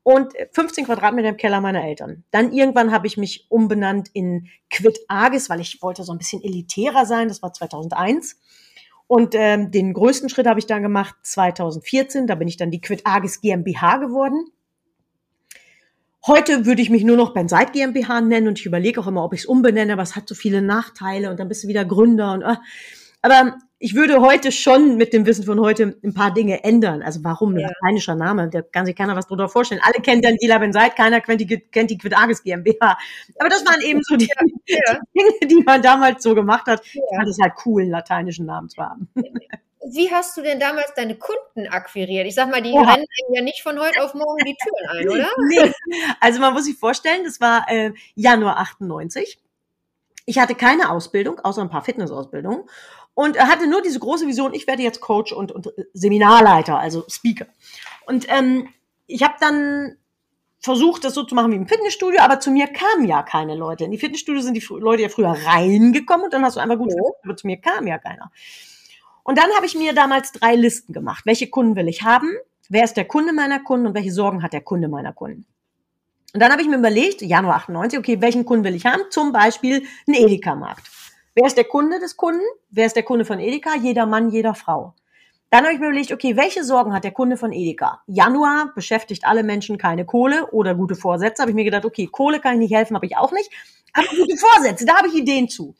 und 0.04 0.34
15 0.52 0.86
Quadratmeter 0.86 1.30
im 1.30 1.38
Keller 1.38 1.62
meiner 1.62 1.84
Eltern. 1.84 2.24
Dann 2.32 2.52
irgendwann 2.54 2.92
habe 2.92 3.08
ich 3.08 3.18
mich 3.18 3.46
umbenannt 3.50 4.10
in 4.14 4.48
Quid 4.70 5.00
Agis, 5.08 5.50
weil 5.50 5.60
ich 5.60 5.82
wollte 5.82 6.04
so 6.04 6.12
ein 6.12 6.18
bisschen 6.18 6.44
elitärer 6.44 7.06
sein. 7.06 7.28
Das 7.28 7.42
war 7.42 7.54
2001. 7.54 8.40
Und 9.08 9.36
ähm, 9.36 9.72
den 9.72 9.94
größten 9.94 10.30
Schritt 10.30 10.48
habe 10.48 10.60
ich 10.60 10.66
dann 10.66 10.82
gemacht 10.82 11.16
2014. 11.24 12.28
Da 12.28 12.36
bin 12.36 12.48
ich 12.48 12.58
dann 12.58 12.72
die 12.72 12.82
Quid 12.82 13.02
Agis 13.04 13.42
GmbH 13.42 13.98
geworden. 13.98 14.46
Heute 16.26 16.66
würde 16.66 16.82
ich 16.82 16.90
mich 16.90 17.04
nur 17.04 17.18
noch 17.18 17.34
Benseit 17.34 17.74
GmbH 17.74 18.22
nennen 18.22 18.48
und 18.48 18.60
ich 18.60 18.66
überlege 18.68 19.02
auch 19.02 19.08
immer, 19.08 19.24
ob 19.24 19.34
ich 19.34 19.42
es 19.42 19.46
umbenenne, 19.48 19.94
aber 19.94 20.04
es 20.04 20.16
hat 20.16 20.28
so 20.28 20.36
viele 20.36 20.62
Nachteile 20.62 21.32
und 21.32 21.40
dann 21.40 21.48
bist 21.48 21.64
du 21.64 21.68
wieder 21.68 21.84
Gründer 21.84 22.34
und 22.34 22.44
äh, 22.44 22.58
aber 23.22 23.58
ich 23.84 23.96
würde 23.96 24.22
heute 24.22 24.52
schon 24.52 24.96
mit 24.96 25.12
dem 25.12 25.26
Wissen 25.26 25.44
von 25.44 25.60
heute 25.60 25.98
ein 26.04 26.14
paar 26.14 26.32
Dinge 26.32 26.64
ändern. 26.64 27.02
Also 27.02 27.24
warum? 27.24 27.58
Ja. 27.58 27.68
Lateinischer 27.68 28.16
Name, 28.16 28.48
da 28.50 28.62
kann 28.62 28.86
sich 28.86 28.96
keiner 28.96 29.16
was 29.16 29.26
drunter 29.26 29.50
vorstellen. 29.50 29.82
Alle 29.84 30.04
kennen 30.04 30.22
dann 30.22 30.36
Dila 30.38 30.60
Benseit, 30.60 30.96
keiner 30.96 31.20
kennt 31.20 31.42
die, 31.42 31.48
kennt 31.48 31.90
die 31.90 31.98
Quidagis 31.98 32.44
GmbH. 32.44 32.98
Aber 33.40 33.50
das 33.50 33.66
waren 33.66 33.82
eben 33.82 34.02
so 34.04 34.16
die, 34.16 34.28
ja. 34.28 34.36
die, 34.70 35.20
Dinge, 35.20 35.52
die 35.52 35.64
man 35.64 35.82
damals 35.82 36.22
so 36.22 36.36
gemacht 36.36 36.68
hat. 36.68 36.86
Ja. 36.86 37.02
Ich 37.10 37.18
fand 37.18 37.30
es 37.30 37.40
halt 37.42 37.54
cool, 37.66 37.82
einen 37.82 37.92
lateinischen 37.92 38.46
Namen 38.46 38.70
zu 38.70 38.82
haben. 38.84 39.10
Wie 39.84 40.12
hast 40.12 40.38
du 40.38 40.44
denn 40.44 40.60
damals 40.60 40.94
deine 40.96 41.16
Kunden 41.16 41.68
akquiriert? 41.68 42.28
Ich 42.28 42.36
sag 42.36 42.52
mal, 42.52 42.62
die 42.62 42.72
Oha. 42.72 42.94
rennen 42.94 43.06
ja 43.34 43.42
nicht 43.42 43.64
von 43.64 43.80
heute 43.80 44.04
auf 44.04 44.14
morgen 44.14 44.46
die 44.46 44.56
Türen 44.56 45.00
ein, 45.00 45.10
oder? 45.10 45.30
Nee. 45.50 45.74
Also 46.20 46.40
man 46.40 46.54
muss 46.54 46.66
sich 46.66 46.78
vorstellen, 46.78 47.24
das 47.26 47.42
war 47.42 47.66
äh, 47.68 47.94
Januar 48.14 48.58
98. 48.60 49.40
Ich 50.28 50.38
hatte 50.38 50.54
keine 50.54 50.92
Ausbildung, 50.92 51.40
außer 51.40 51.64
ein 51.64 51.70
paar 51.70 51.84
Fitnessausbildungen 51.84 52.64
und 53.14 53.36
er 53.36 53.48
hatte 53.48 53.68
nur 53.68 53.82
diese 53.82 54.00
große 54.00 54.28
Vision, 54.28 54.54
ich 54.54 54.68
werde 54.68 54.84
jetzt 54.84 55.02
Coach 55.02 55.34
und, 55.34 55.52
und 55.52 55.70
Seminarleiter, 55.94 56.80
also 56.80 57.04
Speaker. 57.10 57.46
Und 58.06 58.26
ähm, 58.30 58.70
ich 59.08 59.24
habe 59.24 59.36
dann 59.40 59.98
versucht, 60.60 61.04
das 61.04 61.14
so 61.14 61.24
zu 61.24 61.36
machen 61.36 61.52
wie 61.52 61.56
im 61.56 61.68
Fitnessstudio, 61.68 62.22
aber 62.22 62.40
zu 62.40 62.52
mir 62.52 62.68
kamen 62.68 63.06
ja 63.06 63.24
keine 63.24 63.56
Leute. 63.56 63.84
In 63.84 63.92
die 63.92 63.98
Fitnessstudio 63.98 64.42
sind 64.42 64.54
die 64.54 64.66
Leute 64.70 65.04
ja 65.04 65.10
früher 65.10 65.36
reingekommen 65.46 66.26
und 66.26 66.34
dann 66.34 66.46
hast 66.46 66.56
du 66.56 66.60
einfach 66.60 66.78
gut, 66.78 66.94
oh. 67.00 67.16
aber 67.24 67.36
zu 67.36 67.48
mir 67.48 67.58
kam 67.58 67.88
ja 67.88 67.98
keiner. 67.98 68.32
Und 69.24 69.38
dann 69.38 69.52
habe 69.56 69.66
ich 69.66 69.76
mir 69.76 69.94
damals 69.94 70.32
drei 70.32 70.56
Listen 70.56 70.94
gemacht. 70.94 71.26
Welche 71.26 71.48
Kunden 71.48 71.76
will 71.76 71.88
ich 71.88 72.04
haben? 72.04 72.30
Wer 72.70 72.84
ist 72.84 72.96
der 72.96 73.06
Kunde 73.06 73.34
meiner 73.34 73.60
Kunden 73.60 73.88
und 73.88 73.94
welche 73.96 74.12
Sorgen 74.12 74.44
hat 74.44 74.54
der 74.54 74.62
Kunde 74.62 74.88
meiner 74.88 75.14
Kunden? 75.14 75.46
Und 76.34 76.40
dann 76.40 76.52
habe 76.52 76.62
ich 76.62 76.68
mir 76.68 76.78
überlegt, 76.78 77.22
Januar 77.22 77.58
98, 77.58 78.00
okay, 78.00 78.22
welchen 78.22 78.46
Kunden 78.46 78.64
will 78.64 78.76
ich 78.76 78.86
haben? 78.86 79.02
Zum 79.10 79.34
Beispiel 79.34 79.86
einen 80.08 80.16
Edeka-Markt. 80.16 80.90
Wer 81.34 81.48
ist 81.48 81.58
der 81.58 81.64
Kunde 81.64 82.00
des 82.00 82.18
Kunden? 82.18 82.44
Wer 82.70 82.86
ist 82.86 82.96
der 82.96 83.04
Kunde 83.04 83.24
von 83.24 83.40
Edeka? 83.40 83.76
Jeder 83.76 84.06
Mann, 84.06 84.30
jeder 84.30 84.54
Frau. 84.54 84.96
Dann 85.50 85.64
habe 85.64 85.74
ich 85.74 85.80
mir 85.80 85.88
überlegt, 85.88 86.12
okay, 86.12 86.38
welche 86.38 86.64
Sorgen 86.64 86.94
hat 86.94 87.04
der 87.04 87.12
Kunde 87.12 87.36
von 87.36 87.52
Edeka? 87.52 88.02
Januar 88.08 88.72
beschäftigt 88.74 89.26
alle 89.26 89.44
Menschen 89.44 89.78
keine 89.78 90.06
Kohle 90.06 90.48
oder 90.52 90.76
gute 90.76 90.96
Vorsätze. 90.96 91.42
Habe 91.42 91.52
ich 91.52 91.56
mir 91.56 91.66
gedacht, 91.66 91.86
okay, 91.86 92.08
Kohle 92.08 92.40
kann 92.40 92.54
ich 92.54 92.60
nicht 92.60 92.74
helfen, 92.74 92.96
habe 92.96 93.06
ich 93.06 93.18
auch 93.18 93.32
nicht. 93.32 93.50
Aber 93.94 94.08
gute 94.08 94.38
Vorsätze, 94.38 94.86
da 94.86 94.98
habe 94.98 95.10
ich 95.10 95.16
Ideen 95.16 95.50
zu. 95.50 95.76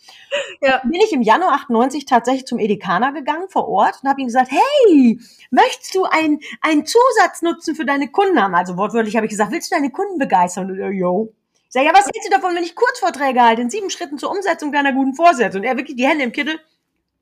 Ja. 0.62 0.82
Bin 0.84 1.00
ich 1.02 1.14
im 1.14 1.22
Januar 1.22 1.54
98 1.54 2.06
tatsächlich 2.06 2.46
zum 2.46 2.60
Edekaner 2.60 3.14
gegangen 3.14 3.48
vor 3.50 3.68
Ort 3.68 4.00
und 4.04 4.10
habe 4.10 4.22
ihm 4.22 4.28
gesagt, 4.28 4.52
hey, 4.52 5.20
möchtest 5.50 5.96
du 5.96 6.04
einen, 6.04 6.40
einen 6.62 6.86
Zusatznutzen 6.86 7.76
für 7.76 7.86
deine 7.86 8.10
Kunden 8.10 8.42
haben? 8.42 8.56
Also 8.56 8.78
wortwörtlich 8.78 9.16
habe 9.16 9.26
ich 9.26 9.32
gesagt, 9.32 9.52
willst 9.52 9.72
du 9.72 9.76
deine 9.76 9.92
Kunden 9.92 10.18
begeistern? 10.18 10.70
Und 10.70 10.80
er, 10.80 10.92
yo. 10.92 11.34
Ich 11.74 11.86
ja, 11.86 11.94
was 11.94 12.06
hältst 12.06 12.26
du 12.26 12.30
davon, 12.30 12.54
wenn 12.54 12.64
ich 12.64 12.76
Kurzvorträge 12.76 13.42
halte 13.42 13.62
in 13.62 13.70
sieben 13.70 13.90
Schritten 13.90 14.18
zur 14.18 14.32
Umsetzung 14.32 14.74
deiner 14.74 14.92
guten 14.92 15.14
Vorsätze? 15.14 15.58
Und 15.58 15.64
er 15.64 15.78
wirklich 15.78 15.96
die 15.96 16.06
Hände 16.06 16.24
im 16.24 16.34
Kittel, 16.34 16.60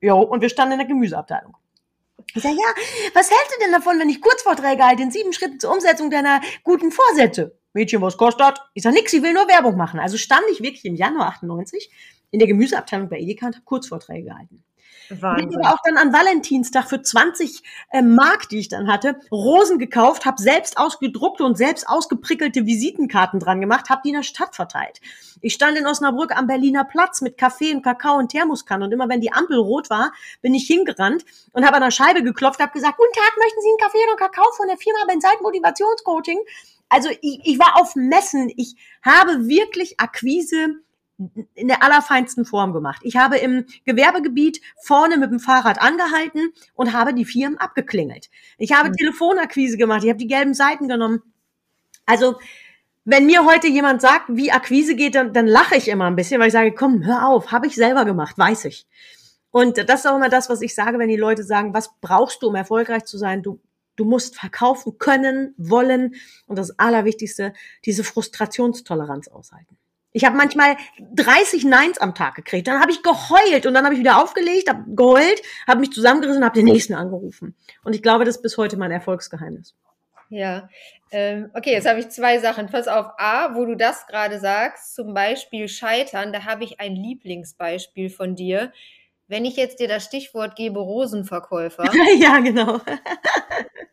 jo, 0.01 0.19
und 0.21 0.41
wir 0.41 0.49
standen 0.49 0.73
in 0.73 0.79
der 0.79 0.87
Gemüseabteilung. 0.87 1.55
Ich 2.33 2.41
sage, 2.41 2.55
ja, 2.55 2.83
was 3.13 3.29
hältst 3.29 3.55
du 3.55 3.63
denn 3.63 3.71
davon, 3.71 3.99
wenn 3.99 4.09
ich 4.09 4.21
Kurzvorträge 4.21 4.83
halte 4.83 5.03
in 5.03 5.11
sieben 5.11 5.33
Schritten 5.33 5.59
zur 5.59 5.71
Umsetzung 5.71 6.09
deiner 6.09 6.41
guten 6.63 6.91
Vorsätze? 6.91 7.57
Mädchen, 7.73 8.01
was 8.01 8.17
kostet? 8.17 8.59
Ich 8.73 8.83
sage, 8.83 8.95
nix, 8.95 9.13
ich 9.13 9.21
will 9.21 9.33
nur 9.33 9.47
Werbung 9.47 9.77
machen. 9.77 9.99
Also 9.99 10.17
stand 10.17 10.43
ich 10.51 10.61
wirklich 10.61 10.85
im 10.85 10.95
Januar 10.95 11.27
98 11.27 11.91
in 12.31 12.39
der 12.39 12.47
Gemüseabteilung 12.47 13.07
bei 13.07 13.19
Edeka 13.19 13.47
und 13.47 13.55
habe 13.55 13.65
Kurzvorträge 13.65 14.29
gehalten. 14.29 14.63
Wahnsinn. 15.09 15.49
Ich 15.49 15.57
habe 15.57 15.75
auch 15.75 15.79
dann 15.83 15.97
an 15.97 16.13
Valentinstag 16.13 16.89
für 16.89 17.01
20 17.01 17.63
äh, 17.91 18.01
Mark, 18.01 18.49
die 18.49 18.59
ich 18.59 18.69
dann 18.69 18.91
hatte, 18.91 19.19
Rosen 19.31 19.79
gekauft, 19.79 20.25
habe 20.25 20.41
selbst 20.41 20.77
ausgedruckte 20.77 21.43
und 21.43 21.57
selbst 21.57 21.87
ausgeprickelte 21.87 22.65
Visitenkarten 22.65 23.39
dran 23.39 23.61
gemacht, 23.61 23.89
habe 23.89 24.01
die 24.03 24.09
in 24.09 24.15
der 24.15 24.23
Stadt 24.23 24.55
verteilt. 24.55 25.01
Ich 25.41 25.53
stand 25.53 25.77
in 25.77 25.87
Osnabrück 25.87 26.35
am 26.35 26.47
Berliner 26.47 26.83
Platz 26.83 27.21
mit 27.21 27.37
Kaffee 27.37 27.73
und 27.73 27.81
Kakao 27.81 28.17
und 28.17 28.29
Thermoskannen 28.29 28.87
und 28.87 28.91
immer 28.91 29.09
wenn 29.09 29.21
die 29.21 29.31
Ampel 29.31 29.57
rot 29.57 29.89
war, 29.89 30.11
bin 30.41 30.53
ich 30.53 30.67
hingerannt 30.67 31.25
und 31.53 31.65
habe 31.65 31.77
an 31.77 31.83
der 31.83 31.91
Scheibe 31.91 32.23
geklopft, 32.23 32.59
habe 32.59 32.73
gesagt, 32.73 32.97
guten 32.97 33.13
Tag, 33.13 33.31
möchten 33.37 33.61
Sie 33.61 33.69
einen 33.69 33.77
Kaffee 33.77 34.03
oder 34.07 34.17
Kakao 34.17 34.51
von 34.55 34.67
der 34.67 34.77
Firma 34.77 35.05
Benzeit 35.07 35.41
Motivationscoaching? 35.41 36.39
Also 36.89 37.09
ich, 37.21 37.41
ich 37.43 37.59
war 37.59 37.79
auf 37.79 37.95
Messen, 37.95 38.51
ich 38.55 38.75
habe 39.03 39.47
wirklich 39.47 39.99
Akquise 39.99 40.81
in 41.53 41.67
der 41.67 41.83
allerfeinsten 41.83 42.45
Form 42.45 42.71
gemacht. 42.73 43.01
Ich 43.03 43.17
habe 43.17 43.37
im 43.37 43.65
Gewerbegebiet 43.85 44.61
vorne 44.81 45.17
mit 45.17 45.31
dem 45.31 45.39
Fahrrad 45.39 45.81
angehalten 45.81 46.53
und 46.73 46.93
habe 46.93 47.13
die 47.13 47.25
Firmen 47.25 47.57
abgeklingelt. 47.57 48.29
Ich 48.57 48.71
habe 48.71 48.89
mhm. 48.89 48.93
Telefonakquise 48.93 49.77
gemacht, 49.77 50.03
ich 50.03 50.09
habe 50.09 50.19
die 50.19 50.27
gelben 50.27 50.53
Seiten 50.53 50.87
genommen. 50.87 51.21
Also, 52.05 52.39
wenn 53.03 53.25
mir 53.25 53.45
heute 53.45 53.67
jemand 53.67 54.01
sagt, 54.01 54.25
wie 54.29 54.51
Akquise 54.51 54.95
geht, 54.95 55.15
dann, 55.15 55.33
dann 55.33 55.47
lache 55.47 55.75
ich 55.75 55.87
immer 55.87 56.05
ein 56.05 56.15
bisschen, 56.15 56.39
weil 56.39 56.47
ich 56.47 56.53
sage, 56.53 56.73
komm, 56.73 57.03
hör 57.05 57.27
auf, 57.27 57.51
habe 57.51 57.67
ich 57.67 57.75
selber 57.75 58.05
gemacht, 58.05 58.37
weiß 58.37 58.65
ich. 58.65 58.87
Und 59.51 59.77
das 59.77 60.01
ist 60.01 60.05
auch 60.05 60.15
immer 60.15 60.29
das, 60.29 60.49
was 60.49 60.61
ich 60.61 60.75
sage, 60.75 60.99
wenn 60.99 61.09
die 61.09 61.15
Leute 61.15 61.43
sagen, 61.43 61.73
was 61.73 61.89
brauchst 62.01 62.43
du, 62.43 62.47
um 62.47 62.55
erfolgreich 62.55 63.05
zu 63.05 63.17
sein? 63.17 63.41
Du, 63.41 63.59
du 63.95 64.05
musst 64.05 64.37
verkaufen 64.37 64.97
können, 64.99 65.55
wollen 65.57 66.15
und 66.45 66.57
das 66.57 66.77
Allerwichtigste, 66.77 67.53
diese 67.83 68.03
Frustrationstoleranz 68.03 69.27
aushalten. 69.27 69.77
Ich 70.11 70.25
habe 70.25 70.35
manchmal 70.35 70.75
30 71.13 71.65
Neins 71.65 71.99
am 71.99 72.15
Tag 72.15 72.35
gekriegt. 72.35 72.67
Dann 72.67 72.81
habe 72.81 72.91
ich 72.91 73.03
geheult 73.03 73.65
und 73.65 73.73
dann 73.73 73.85
habe 73.85 73.93
ich 73.93 73.99
wieder 73.99 74.21
aufgelegt, 74.21 74.69
habe 74.69 74.83
geheult, 74.95 75.41
habe 75.67 75.81
mich 75.81 75.91
zusammengerissen 75.91 76.41
und 76.41 76.45
habe 76.45 76.59
den 76.59 76.65
nächsten 76.65 76.95
angerufen. 76.95 77.55
Und 77.83 77.93
ich 77.93 78.01
glaube, 78.01 78.25
das 78.25 78.37
ist 78.37 78.41
bis 78.41 78.57
heute 78.57 78.77
mein 78.77 78.91
Erfolgsgeheimnis. 78.91 79.75
Ja, 80.29 80.69
ähm, 81.11 81.49
okay, 81.55 81.71
jetzt 81.71 81.87
habe 81.87 81.99
ich 81.99 82.09
zwei 82.09 82.39
Sachen. 82.39 82.67
Pass 82.67 82.87
auf, 82.87 83.07
A, 83.17 83.55
wo 83.55 83.65
du 83.65 83.75
das 83.75 84.05
gerade 84.07 84.39
sagst, 84.39 84.95
zum 84.95 85.13
Beispiel 85.13 85.67
Scheitern, 85.67 86.31
da 86.31 86.45
habe 86.45 86.63
ich 86.63 86.79
ein 86.79 86.95
Lieblingsbeispiel 86.95 88.09
von 88.09 88.35
dir. 88.35 88.71
Wenn 89.27 89.45
ich 89.45 89.55
jetzt 89.55 89.79
dir 89.79 89.87
das 89.87 90.05
Stichwort 90.05 90.55
gebe, 90.55 90.79
Rosenverkäufer. 90.79 91.91
ja, 92.19 92.39
genau. 92.39 92.79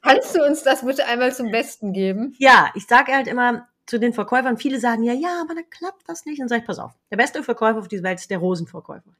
kannst 0.03 0.35
du 0.35 0.45
uns 0.45 0.63
das 0.63 0.85
bitte 0.85 1.07
einmal 1.07 1.35
zum 1.35 1.51
Besten 1.51 1.93
geben? 1.93 2.35
Ja, 2.39 2.71
ich 2.75 2.87
sage 2.87 3.13
halt 3.13 3.29
immer, 3.29 3.69
zu 3.87 3.99
den 3.99 4.13
Verkäufern, 4.13 4.59
viele 4.59 4.81
sagen 4.81 5.03
ja, 5.03 5.13
ja, 5.13 5.41
aber 5.41 5.55
dann 5.55 5.71
klappt 5.71 6.09
das 6.09 6.25
nicht. 6.27 6.41
Und 6.41 6.49
sage 6.49 6.63
ich, 6.63 6.67
pass 6.67 6.79
auf, 6.79 6.93
der 7.11 7.17
beste 7.17 7.43
Verkäufer 7.43 7.79
auf 7.79 7.89
dieser 7.89 8.03
Welt 8.03 8.19
ist 8.19 8.31
der 8.31 8.39
Rosenverkäufer. 8.39 9.11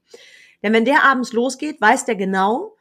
Denn 0.63 0.73
wenn 0.73 0.85
der 0.85 1.05
abends 1.05 1.33
losgeht, 1.33 1.81
weiß 1.81 2.05
der 2.05 2.17
genau, 2.17 2.77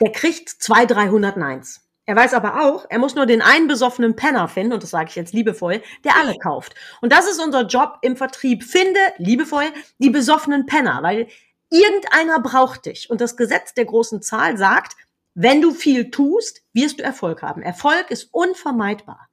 der 0.00 0.12
kriegt 0.12 0.48
zwei, 0.48 0.86
dreihundert 0.86 1.36
Neins. 1.36 1.80
Er 2.04 2.16
weiß 2.16 2.34
aber 2.34 2.64
auch, 2.64 2.84
er 2.88 2.98
muss 2.98 3.14
nur 3.14 3.26
den 3.26 3.42
einen 3.42 3.68
besoffenen 3.68 4.16
Penner 4.16 4.48
finden, 4.48 4.72
und 4.72 4.82
das 4.82 4.90
sage 4.90 5.08
ich 5.10 5.14
jetzt 5.14 5.32
liebevoll, 5.32 5.82
der 6.04 6.16
alle 6.16 6.36
kauft. 6.36 6.74
Und 7.00 7.12
das 7.12 7.30
ist 7.30 7.38
unser 7.38 7.62
Job 7.66 7.98
im 8.02 8.16
Vertrieb. 8.16 8.64
Finde, 8.64 8.98
liebevoll, 9.18 9.66
die 9.98 10.10
besoffenen 10.10 10.66
Penner, 10.66 11.02
weil 11.02 11.28
irgendeiner 11.70 12.40
braucht 12.40 12.86
dich. 12.86 13.08
Und 13.08 13.20
das 13.20 13.36
Gesetz 13.36 13.74
der 13.74 13.84
großen 13.84 14.20
Zahl 14.20 14.58
sagt, 14.58 14.96
wenn 15.34 15.62
du 15.62 15.70
viel 15.72 16.10
tust, 16.10 16.62
wirst 16.72 16.98
du 16.98 17.04
Erfolg 17.04 17.42
haben. 17.42 17.62
Erfolg 17.62 18.10
ist 18.10 18.28
unvermeidbar. 18.32 19.28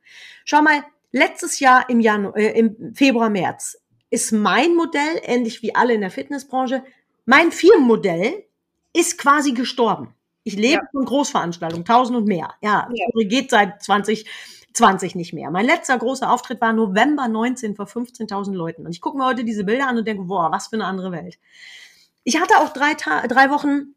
Schau 0.45 0.61
mal, 0.61 0.83
Letztes 1.11 1.59
Jahr 1.59 1.89
im, 1.89 1.99
Januar, 1.99 2.37
äh, 2.37 2.59
im 2.59 2.93
Februar, 2.93 3.29
März 3.29 3.77
ist 4.09 4.31
mein 4.31 4.75
Modell, 4.75 5.21
ähnlich 5.23 5.61
wie 5.61 5.75
alle 5.75 5.93
in 5.93 6.01
der 6.01 6.11
Fitnessbranche, 6.11 6.83
mein 7.25 7.51
Firmenmodell 7.51 8.45
ist 8.93 9.17
quasi 9.17 9.53
gestorben. 9.53 10.15
Ich 10.43 10.55
lebe 10.55 10.81
ja. 10.81 10.89
von 10.91 11.05
Großveranstaltungen, 11.05 11.85
tausend 11.85 12.17
und 12.17 12.27
mehr. 12.27 12.55
Ja, 12.61 12.89
ja. 12.91 13.05
geht 13.27 13.51
seit 13.51 13.83
2020 13.83 15.13
nicht 15.15 15.33
mehr. 15.33 15.51
Mein 15.51 15.65
letzter 15.65 15.97
großer 15.97 16.31
Auftritt 16.31 16.59
war 16.59 16.73
November 16.73 17.27
19 17.27 17.75
vor 17.75 17.85
15.000 17.85 18.53
Leuten. 18.53 18.85
Und 18.85 18.91
ich 18.91 19.01
gucke 19.01 19.17
mir 19.17 19.25
heute 19.25 19.43
diese 19.43 19.63
Bilder 19.63 19.87
an 19.87 19.97
und 19.97 20.07
denke, 20.07 20.23
boah, 20.23 20.51
was 20.51 20.67
für 20.67 20.75
eine 20.75 20.85
andere 20.85 21.11
Welt. 21.11 21.37
Ich 22.23 22.39
hatte 22.39 22.57
auch 22.57 22.73
drei, 22.73 22.95
Ta 22.95 23.27
drei 23.27 23.51
Wochen 23.51 23.93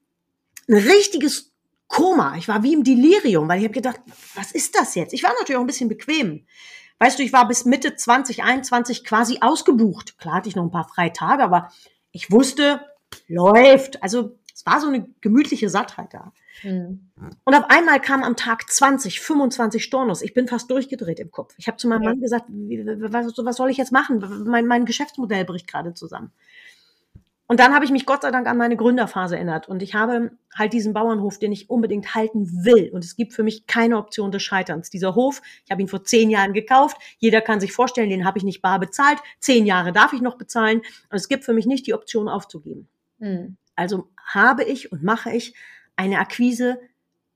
ein 0.68 0.74
richtiges 0.74 1.52
Koma. 1.88 2.36
Ich 2.36 2.48
war 2.48 2.62
wie 2.62 2.74
im 2.74 2.84
Delirium, 2.84 3.48
weil 3.48 3.58
ich 3.58 3.64
habe 3.64 3.74
gedacht, 3.74 4.00
was 4.34 4.52
ist 4.52 4.78
das 4.78 4.94
jetzt? 4.94 5.12
Ich 5.12 5.22
war 5.22 5.32
natürlich 5.38 5.56
auch 5.56 5.62
ein 5.62 5.66
bisschen 5.66 5.88
bequem. 5.88 6.46
Weißt 7.02 7.18
du, 7.18 7.24
ich 7.24 7.32
war 7.32 7.48
bis 7.48 7.64
Mitte 7.64 7.96
2021 7.96 9.02
quasi 9.02 9.38
ausgebucht. 9.40 10.18
Klar 10.18 10.36
hatte 10.36 10.48
ich 10.48 10.54
noch 10.54 10.62
ein 10.62 10.70
paar 10.70 10.86
freie 10.86 11.12
Tage, 11.12 11.42
aber 11.42 11.72
ich 12.12 12.30
wusste, 12.30 12.80
läuft. 13.26 14.00
Also 14.04 14.38
es 14.54 14.64
war 14.66 14.80
so 14.80 14.86
eine 14.86 15.08
gemütliche 15.20 15.68
Sattheit 15.68 16.14
da. 16.14 16.32
Mhm. 16.62 17.10
Und 17.42 17.54
auf 17.54 17.64
einmal 17.70 18.00
kam 18.00 18.22
am 18.22 18.36
Tag 18.36 18.70
20, 18.70 19.20
25 19.20 19.82
Stornos. 19.82 20.22
Ich 20.22 20.32
bin 20.32 20.46
fast 20.46 20.70
durchgedreht 20.70 21.18
im 21.18 21.32
Kopf. 21.32 21.54
Ich 21.56 21.66
habe 21.66 21.76
zu 21.76 21.88
meinem 21.88 22.02
ja. 22.02 22.10
Mann 22.10 22.20
gesagt, 22.20 22.44
was, 22.48 23.36
was, 23.36 23.56
soll 23.56 23.70
ich 23.70 23.78
jetzt 23.78 23.90
machen? 23.90 24.44
Mein, 24.46 24.66
mein 24.66 24.84
Geschäftsmodell 24.84 25.44
bricht 25.44 25.66
gerade 25.66 25.94
zusammen. 25.94 26.30
Und 27.52 27.60
dann 27.60 27.74
habe 27.74 27.84
ich 27.84 27.90
mich 27.90 28.06
Gott 28.06 28.22
sei 28.22 28.30
Dank 28.30 28.46
an 28.46 28.56
meine 28.56 28.78
Gründerphase 28.78 29.36
erinnert. 29.36 29.68
Und 29.68 29.82
ich 29.82 29.94
habe 29.94 30.30
halt 30.54 30.72
diesen 30.72 30.94
Bauernhof, 30.94 31.38
den 31.38 31.52
ich 31.52 31.68
unbedingt 31.68 32.14
halten 32.14 32.64
will. 32.64 32.88
Und 32.94 33.04
es 33.04 33.14
gibt 33.14 33.34
für 33.34 33.42
mich 33.42 33.66
keine 33.66 33.98
Option 33.98 34.32
des 34.32 34.42
Scheiterns. 34.42 34.88
Dieser 34.88 35.14
Hof, 35.14 35.42
ich 35.66 35.70
habe 35.70 35.82
ihn 35.82 35.88
vor 35.88 36.02
zehn 36.02 36.30
Jahren 36.30 36.54
gekauft. 36.54 36.96
Jeder 37.18 37.42
kann 37.42 37.60
sich 37.60 37.74
vorstellen, 37.74 38.08
den 38.08 38.24
habe 38.24 38.38
ich 38.38 38.44
nicht 38.44 38.62
bar 38.62 38.80
bezahlt. 38.80 39.18
Zehn 39.38 39.66
Jahre 39.66 39.92
darf 39.92 40.14
ich 40.14 40.22
noch 40.22 40.38
bezahlen. 40.38 40.78
Und 40.78 41.16
es 41.16 41.28
gibt 41.28 41.44
für 41.44 41.52
mich 41.52 41.66
nicht 41.66 41.86
die 41.86 41.92
Option 41.92 42.26
aufzugeben. 42.26 42.88
Mhm. 43.18 43.58
Also 43.76 44.08
habe 44.24 44.64
ich 44.64 44.90
und 44.90 45.02
mache 45.02 45.30
ich 45.32 45.54
eine 45.94 46.20
Akquise 46.20 46.80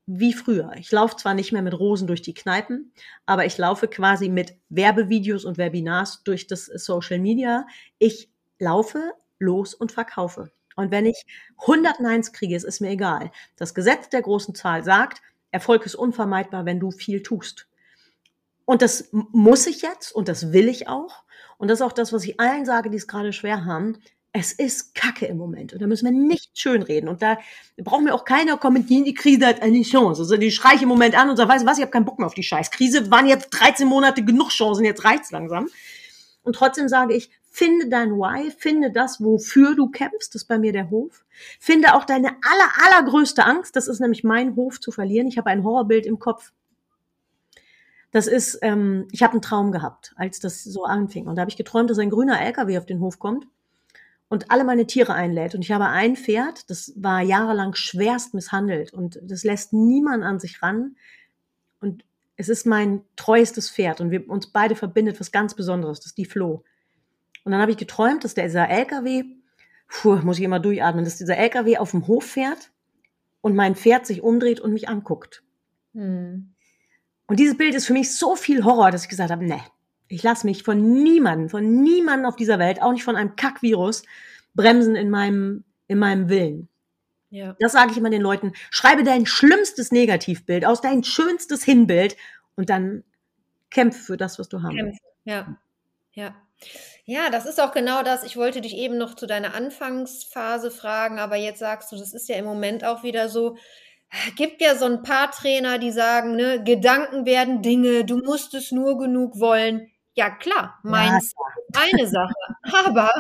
wie 0.07 0.33
früher. 0.33 0.73
Ich 0.79 0.91
laufe 0.91 1.17
zwar 1.17 1.35
nicht 1.35 1.53
mehr 1.53 1.61
mit 1.61 1.79
Rosen 1.79 2.07
durch 2.07 2.23
die 2.23 2.33
Kneipen, 2.33 2.91
aber 3.27 3.45
ich 3.45 3.59
laufe 3.59 3.87
quasi 3.87 4.31
mit 4.31 4.57
Werbevideos 4.71 5.45
und 5.45 5.59
Webinars 5.59 6.23
durch 6.25 6.47
das 6.47 6.65
Social 6.65 7.19
Media. 7.19 7.67
Ich 7.99 8.31
laufe 8.59 9.13
los 9.39 9.75
und 9.75 9.93
verkaufe. 9.93 10.51
Und 10.77 10.91
wenn 10.91 11.07
ich 11.07 11.25
100 11.63 12.01
Neins 12.01 12.33
kriege, 12.33 12.55
es 12.55 12.65
ist 12.65 12.81
mir 12.81 12.91
egal. 12.91 13.31
Das 13.57 13.75
Gesetz 13.75 14.11
der 14.11 14.23
großen 14.23 14.55
Zahl 14.55 14.85
sagt, 14.85 15.23
Erfolg 15.51 15.87
ist 15.87 15.95
unvermeidbar, 15.95 16.67
wenn 16.67 16.81
du 16.81 16.91
viel 16.91 17.23
tust. 17.23 17.67
Und 18.67 18.83
das 18.83 19.09
muss 19.13 19.67
ich 19.67 19.81
jetzt 19.81 20.13
und 20.13 20.29
das 20.29 20.53
will 20.53 20.69
ich 20.69 20.89
auch. 20.89 21.23
Und 21.57 21.69
das 21.69 21.81
ist 21.81 21.87
auch 21.87 21.93
das, 21.93 22.13
was 22.13 22.25
ich 22.25 22.39
allen 22.39 22.67
sage, 22.67 22.91
die 22.91 22.97
es 22.97 23.09
gerade 23.09 23.33
schwer 23.33 23.65
haben. 23.65 23.97
Es 24.33 24.53
ist 24.53 24.95
Kacke 24.95 25.25
im 25.25 25.39
Moment 25.39 25.73
und 25.73 25.81
da 25.81 25.87
müssen 25.87 26.05
wir 26.05 26.13
nicht 26.13 26.59
schönreden. 26.59 27.09
Und 27.09 27.23
da 27.23 27.39
braucht 27.79 28.03
mir 28.03 28.15
auch 28.15 28.27
keiner 28.27 28.59
kommentieren, 28.59 29.05
die 29.05 29.15
Krise 29.15 29.47
hat 29.47 29.63
eine 29.63 29.81
Chance. 29.81 30.21
Also 30.21 30.37
die 30.37 30.51
schreie 30.51 30.77
ich 30.77 30.83
im 30.83 30.89
Moment 30.89 31.17
an 31.17 31.31
und 31.31 31.39
sage, 31.39 31.49
weißt 31.49 31.65
du 31.65 31.67
was, 31.67 31.79
ich 31.79 31.83
habe 31.83 31.93
keinen 31.93 32.05
Bock 32.05 32.19
mehr 32.19 32.27
auf 32.27 32.35
die 32.35 32.43
Scheißkrise. 32.43 33.11
Waren 33.11 33.29
jetzt 33.29 33.49
13 33.51 33.89
Monate 33.89 34.23
genug 34.23 34.51
Chancen, 34.51 34.85
jetzt 34.85 35.05
reicht's 35.05 35.31
langsam. 35.31 35.69
Und 36.43 36.55
trotzdem 36.55 36.89
sage 36.89 37.15
ich, 37.15 37.31
finde 37.57 37.89
dein 37.89 38.11
Why, 38.11 38.51
finde 38.51 38.91
das, 38.91 39.19
wofür 39.19 39.75
du 39.75 39.89
kämpfst, 39.89 40.35
das 40.35 40.43
ist 40.43 40.49
bei 40.49 40.59
mir 40.59 40.73
der 40.73 40.91
Hof. 40.91 41.25
Finde 41.59 41.95
auch 41.95 42.05
deine 42.05 42.29
aller, 42.29 42.99
allergrößte 42.99 43.47
Angst, 43.47 43.77
das 43.77 43.89
ist 43.89 43.99
nämlich 43.99 44.25
mein 44.25 44.57
Hof 44.57 44.79
zu 44.79 44.93
verlieren. 44.93 45.27
Ich 45.27 45.39
habe 45.39 45.49
ein 45.49 45.65
Horrorbild 45.65 46.05
im 46.05 46.19
Kopf. 46.19 46.53
Das 48.11 48.27
ist, 48.27 48.59
ähm, 48.61 49.09
ich 49.11 49.23
habe 49.23 49.33
einen 49.33 49.41
Traum 49.41 49.73
gehabt, 49.73 50.13
als 50.17 50.39
das 50.39 50.65
so 50.65 50.85
anfing. 50.85 51.27
Und 51.29 51.37
da 51.37 51.41
habe 51.41 51.51
ich 51.51 51.57
geträumt, 51.57 51.89
dass 51.89 51.99
ein 51.99 52.11
grüner 52.11 52.39
LKW 52.43 52.77
auf 52.77 52.85
den 52.85 53.01
Hof 53.01 53.19
kommt 53.19 53.47
und 54.29 54.51
alle 54.51 54.65
meine 54.65 54.87
Tiere 54.87 55.15
einlädt. 55.15 55.55
Und 55.55 55.63
ich 55.63 55.73
habe 55.73 55.87
ein 55.87 56.15
Pferd, 56.15 56.69
das 56.69 56.93
war 56.95 57.23
jahrelang 57.23 57.75
schwerst 57.75 58.35
misshandelt 58.35 58.93
und 58.93 59.19
das 59.23 59.45
lässt 59.45 59.73
niemand 59.73 60.25
an 60.25 60.39
sich 60.41 60.63
ran. 60.63 60.97
Und 61.81 62.05
Es 62.37 62.51
ist 62.51 62.67
mein 62.67 63.01
treuestes 63.17 63.71
Pferd 63.71 64.03
und 64.03 64.11
wir, 64.11 64.29
uns 64.29 64.49
beide 64.53 64.77
verbindet 64.77 65.19
was 65.21 65.33
ganz 65.33 65.55
Besonderes. 65.55 66.01
Das 66.01 66.09
ist 66.09 66.19
die 66.19 66.27
Flo. 66.27 66.63
Und 67.47 67.53
dann 67.53 67.61
habe 67.61 67.71
ich 67.71 67.77
geträumt, 67.77 68.25
dass 68.25 68.35
dieser 68.35 68.69
LKW, 68.69 69.23
puh, 69.87 70.17
muss 70.17 70.39
ich 70.39 70.45
immer 70.45 70.59
durchatmen, 70.59 71.05
dass 71.05 71.17
dieser 71.17 71.37
LKW 71.37 71.77
auf 71.77 71.93
dem 71.93 72.09
Hof 72.09 72.25
fährt 72.25 72.73
und 73.41 73.55
mein 73.55 73.77
Pferd 73.77 74.05
sich 74.05 74.21
umdreht 74.21 74.59
und 74.59 74.73
mich 74.73 74.89
anguckt. 74.89 75.45
Hm. 75.95 76.53
Und 77.29 77.39
dieses 77.39 77.57
Bild 77.57 77.77
ist 77.77 77.87
für 77.87 77.93
mich 77.93 78.17
so 78.17 78.35
viel 78.35 78.65
Horror, 78.65 78.91
dass 78.91 79.05
ich 79.05 79.09
gesagt 79.09 79.31
habe, 79.31 79.45
nee, 79.45 79.63
ich 80.09 80.25
lasse 80.25 80.45
mich 80.45 80.65
von 80.65 81.05
niemandem, 81.05 81.49
von 81.49 81.83
niemandem 81.85 82.27
auf 82.27 82.35
dieser 82.35 82.59
Welt, 82.59 82.83
auch 82.83 82.91
nicht 82.91 83.05
von 83.05 83.15
einem 83.15 83.37
Kackvirus, 83.37 84.03
bremsen 84.55 84.97
in 84.97 85.09
meinem, 85.09 85.63
in 85.87 86.01
meinem 86.01 86.29
Willen. 86.29 86.69
Ja. 87.31 87.55
Das 87.61 87.71
sage 87.71 87.93
ich 87.93 87.97
immer 87.97 88.11
den 88.11 88.23
Leuten. 88.23 88.55
Schreibe 88.71 89.05
dein 89.05 89.25
schlimmstes 89.25 89.93
Negativbild 89.93 90.67
aus, 90.67 90.81
dein 90.81 91.05
schönstes 91.05 91.63
Hinbild 91.63 92.17
und 92.57 92.71
dann 92.71 93.05
kämpfe 93.71 94.01
für 94.01 94.17
das, 94.17 94.41
was 94.41 94.49
du 94.49 94.63
haben 94.63 94.77
willst. 94.77 95.01
Ja. 95.23 95.57
Ja. 96.11 96.35
Ja, 97.05 97.31
das 97.31 97.47
ist 97.47 97.61
auch 97.61 97.73
genau 97.73 98.03
das. 98.03 98.25
Ich 98.25 98.37
wollte 98.37 98.61
dich 98.61 98.77
eben 98.77 98.99
noch 98.99 99.15
zu 99.15 99.27
deiner 99.27 99.55
Anfangsphase 99.55 100.71
fragen, 100.71 101.19
aber 101.19 101.37
jetzt 101.37 101.61
sagst 101.61 101.93
du, 101.93 101.97
das 101.97 102.13
ist 102.13 102.29
ja 102.29 102.37
im 102.37 102.45
Moment 102.45 102.85
auch 102.85 103.03
wieder 103.03 103.29
so. 103.29 103.57
Gibt 104.37 104.61
ja 104.61 104.77
so 104.77 104.87
ein 104.87 105.03
paar 105.03 105.31
Trainer, 105.31 105.79
die 105.79 105.93
sagen, 105.93 106.37
ne, 106.37 106.63
Gedanken 106.63 107.27
werden 107.27 107.63
Dinge, 107.63 108.05
du 108.05 108.19
musst 108.19 108.55
es 108.55 108.73
nur 108.73 108.99
genug 108.99 109.39
wollen. 109.39 109.91
Ja, 110.15 110.31
klar, 110.31 110.79
meins 110.83 111.27
ist 111.27 111.37
eine 111.77 112.07
Sache, 112.09 112.33
aber 112.87 113.11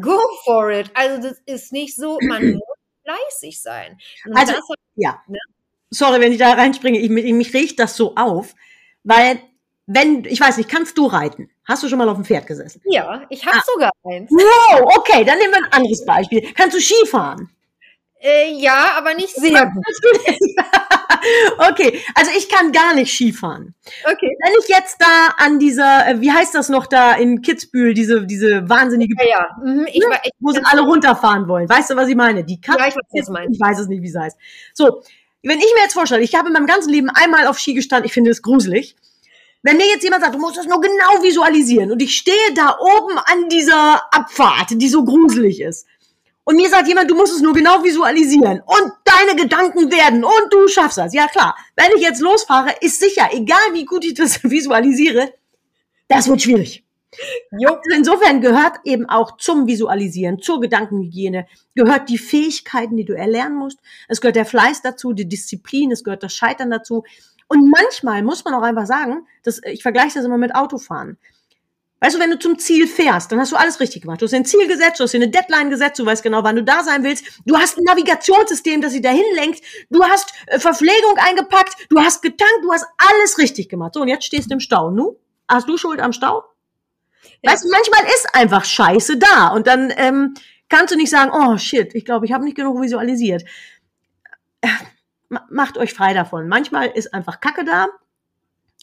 go 0.00 0.18
for 0.44 0.70
it. 0.70 0.90
Also 0.94 1.28
das 1.28 1.40
ist 1.46 1.72
nicht 1.72 1.96
so, 1.96 2.18
man 2.20 2.52
muss 2.52 2.78
fleißig 3.04 3.62
sein. 3.62 3.98
Und 4.26 4.36
Also, 4.36 4.52
das, 4.52 4.64
Ja. 4.96 5.22
Ne? 5.26 5.38
Sorry, 5.90 6.20
wenn 6.20 6.32
ich 6.32 6.38
da 6.38 6.52
reinspringe, 6.52 6.98
ich, 6.98 7.08
mich, 7.08 7.32
mich 7.32 7.54
regt 7.54 7.78
das 7.78 7.96
so 7.96 8.14
auf, 8.16 8.54
weil, 9.04 9.40
wenn, 9.86 10.24
ich 10.24 10.40
weiß 10.40 10.56
nicht, 10.56 10.68
kannst 10.68 10.96
du 10.98 11.06
reiten? 11.06 11.50
Hast 11.66 11.82
du 11.82 11.88
schon 11.88 11.98
mal 11.98 12.08
auf 12.08 12.16
dem 12.16 12.24
Pferd 12.24 12.46
gesessen? 12.46 12.80
ja, 12.84 13.22
ich 13.30 13.44
habe 13.44 13.56
Ah. 13.58 13.62
sogar 13.66 13.90
eins. 14.04 14.30
Wow, 14.30 14.96
okay, 14.96 15.24
dann 15.24 15.38
nehmen 15.38 15.52
wir 15.52 15.64
ein 15.64 15.72
anderes 15.72 16.04
Beispiel. 16.04 16.42
Kannst 16.54 16.76
du 16.76 16.80
Skifahren? 16.80 17.50
Äh, 18.20 18.52
ja, 18.54 18.92
aber 18.96 19.12
nicht 19.14 19.34
sehr 19.34 19.66
gut. 19.66 19.84
Okay, 21.70 22.00
also 22.14 22.30
ich 22.36 22.48
kann 22.50 22.70
gar 22.72 22.94
nicht 22.94 23.10
Skifahren. 23.14 23.74
Okay. 24.04 24.36
Wenn 24.44 24.52
ich 24.60 24.68
jetzt 24.68 25.00
da 25.00 25.28
an 25.38 25.58
dieser, 25.58 26.06
äh, 26.06 26.20
wie 26.20 26.30
heißt 26.30 26.54
das 26.54 26.68
noch 26.68 26.86
da 26.86 27.14
in 27.14 27.40
Kitzbühel, 27.40 27.94
diese, 27.94 28.26
diese 28.26 28.68
wahnsinnige, 28.68 29.14
Ja, 29.24 29.28
ja. 29.30 29.56
Mhm, 29.64 29.86
ich, 29.90 30.02
war- 30.04 30.20
ich, 30.22 30.32
wo 30.40 30.50
sie 30.50 30.60
alle 30.64 30.82
runterfahren 30.82 31.48
wollen. 31.48 31.66
Weißt 31.68 31.88
du, 31.90 31.96
was 31.96 32.08
ich 32.08 32.14
meine? 32.16 32.44
Die 32.44 32.60
Katze, 32.60 32.78
Ja, 32.80 32.88
ich 32.88 32.94
weiß, 32.96 33.02
was 33.28 33.46
ich 33.50 33.60
weiß 33.60 33.78
es 33.80 33.88
nicht, 33.88 34.02
wie 34.02 34.08
sie 34.10 34.20
heißt. 34.20 34.36
So, 34.74 35.02
wenn 35.42 35.58
ich 35.58 35.72
mir 35.74 35.82
jetzt 35.82 35.94
vorstelle, 35.94 36.22
ich 36.22 36.34
habe 36.34 36.48
in 36.48 36.52
meinem 36.52 36.66
ganzen 36.66 36.90
Leben 36.90 37.08
einmal 37.08 37.46
auf 37.46 37.58
Ski 37.58 37.72
gestanden, 37.72 38.06
ich 38.06 38.12
finde 38.12 38.30
es 38.30 38.42
gruselig. 38.42 38.94
Wenn 39.64 39.78
mir 39.78 39.86
jetzt 39.86 40.04
jemand 40.04 40.22
sagt, 40.22 40.34
du 40.34 40.38
musst 40.38 40.58
das 40.58 40.66
nur 40.66 40.78
genau 40.78 41.22
visualisieren 41.22 41.90
und 41.90 42.02
ich 42.02 42.14
stehe 42.14 42.52
da 42.54 42.76
oben 42.78 43.16
an 43.16 43.48
dieser 43.48 44.02
Abfahrt, 44.14 44.68
die 44.72 44.88
so 44.88 45.02
gruselig 45.04 45.62
ist. 45.62 45.86
Und 46.44 46.56
mir 46.56 46.68
sagt 46.68 46.86
jemand, 46.86 47.10
du 47.10 47.14
musst 47.14 47.32
es 47.32 47.40
nur 47.40 47.54
genau 47.54 47.82
visualisieren 47.82 48.60
und 48.60 48.92
deine 49.04 49.40
Gedanken 49.40 49.90
werden 49.90 50.22
und 50.22 50.52
du 50.52 50.68
schaffst 50.68 50.98
das. 50.98 51.14
Ja 51.14 51.28
klar, 51.28 51.56
wenn 51.76 51.96
ich 51.96 52.02
jetzt 52.02 52.20
losfahre, 52.20 52.74
ist 52.82 53.00
sicher, 53.00 53.30
egal 53.32 53.72
wie 53.72 53.86
gut 53.86 54.04
ich 54.04 54.12
das 54.12 54.44
visualisiere, 54.50 55.32
das 56.08 56.28
wird 56.28 56.42
schwierig. 56.42 56.84
jo, 57.58 57.70
Also 57.70 57.96
insofern 57.96 58.42
gehört 58.42 58.80
eben 58.84 59.08
auch 59.08 59.38
zum 59.38 59.66
Visualisieren, 59.66 60.42
zur 60.42 60.60
Gedankenhygiene, 60.60 61.46
gehört 61.74 62.10
die 62.10 62.18
Fähigkeiten, 62.18 62.98
die 62.98 63.06
du 63.06 63.16
erlernen 63.16 63.56
musst. 63.56 63.78
Es 64.08 64.20
gehört 64.20 64.36
der 64.36 64.44
Fleiß 64.44 64.82
dazu, 64.82 65.14
die 65.14 65.26
Disziplin, 65.26 65.90
es 65.90 66.04
gehört 66.04 66.22
das 66.22 66.34
Scheitern 66.34 66.70
dazu. 66.70 67.04
Und 67.54 67.70
manchmal 67.70 68.22
muss 68.22 68.44
man 68.44 68.52
auch 68.54 68.62
einfach 68.62 68.86
sagen, 68.86 69.26
dass, 69.44 69.60
ich 69.64 69.82
vergleiche 69.82 70.14
das 70.16 70.24
immer 70.24 70.38
mit 70.38 70.54
Autofahren. 70.54 71.16
Weißt 72.00 72.16
du, 72.16 72.20
wenn 72.20 72.30
du 72.30 72.38
zum 72.38 72.58
Ziel 72.58 72.88
fährst, 72.88 73.30
dann 73.30 73.38
hast 73.38 73.52
du 73.52 73.56
alles 73.56 73.78
richtig 73.80 74.02
gemacht. 74.02 74.20
Du 74.20 74.24
hast 74.24 74.32
dir 74.32 74.38
ein 74.38 74.44
Ziel 74.44 74.66
gesetzt, 74.66 74.98
du 74.98 75.04
hast 75.04 75.12
dir 75.12 75.18
eine 75.18 75.30
Deadline 75.30 75.70
gesetzt, 75.70 75.98
du 76.00 76.04
weißt 76.04 76.22
genau, 76.22 76.42
wann 76.42 76.56
du 76.56 76.64
da 76.64 76.82
sein 76.82 77.04
willst. 77.04 77.24
Du 77.46 77.56
hast 77.56 77.78
ein 77.78 77.84
Navigationssystem, 77.84 78.82
das 78.82 78.92
sie 78.92 79.00
dahin 79.00 79.24
lenkt. 79.36 79.62
Du 79.88 80.02
hast 80.02 80.34
äh, 80.48 80.58
Verpflegung 80.58 81.16
eingepackt, 81.16 81.86
du 81.88 81.98
hast 82.00 82.22
getankt, 82.22 82.58
du 82.62 82.72
hast 82.72 82.84
alles 82.98 83.38
richtig 83.38 83.68
gemacht. 83.68 83.94
So, 83.94 84.02
und 84.02 84.08
jetzt 84.08 84.24
stehst 84.24 84.50
du 84.50 84.54
im 84.54 84.60
Stau. 84.60 84.90
Nu, 84.90 85.16
hast 85.48 85.68
du 85.68 85.78
Schuld 85.78 86.00
am 86.00 86.12
Stau? 86.12 86.42
Ja. 87.42 87.52
Weißt 87.52 87.64
du, 87.64 87.70
manchmal 87.70 88.04
ist 88.06 88.26
einfach 88.34 88.64
Scheiße 88.64 89.16
da 89.16 89.48
und 89.48 89.66
dann 89.66 89.92
ähm, 89.96 90.34
kannst 90.68 90.92
du 90.92 90.98
nicht 90.98 91.10
sagen, 91.10 91.30
oh 91.32 91.56
shit, 91.56 91.94
ich 91.94 92.04
glaube, 92.04 92.26
ich 92.26 92.32
habe 92.32 92.44
nicht 92.44 92.56
genug 92.56 92.82
visualisiert. 92.82 93.44
Ma- 95.34 95.46
Macht 95.50 95.78
euch 95.78 95.92
frei 95.94 96.14
davon. 96.14 96.48
Manchmal 96.48 96.88
ist 96.88 97.12
einfach 97.14 97.40
Kacke 97.40 97.64
da 97.64 97.86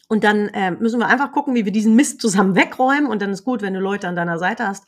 und 0.07 0.23
dann 0.23 0.49
äh, 0.49 0.71
müssen 0.71 0.99
wir 0.99 1.07
einfach 1.07 1.31
gucken, 1.31 1.55
wie 1.55 1.65
wir 1.65 1.71
diesen 1.71 1.95
Mist 1.95 2.21
zusammen 2.21 2.55
wegräumen 2.55 3.07
und 3.07 3.21
dann 3.21 3.31
ist 3.31 3.43
gut, 3.43 3.61
wenn 3.61 3.73
du 3.73 3.79
Leute 3.79 4.07
an 4.07 4.15
deiner 4.15 4.37
Seite 4.39 4.67
hast. 4.67 4.85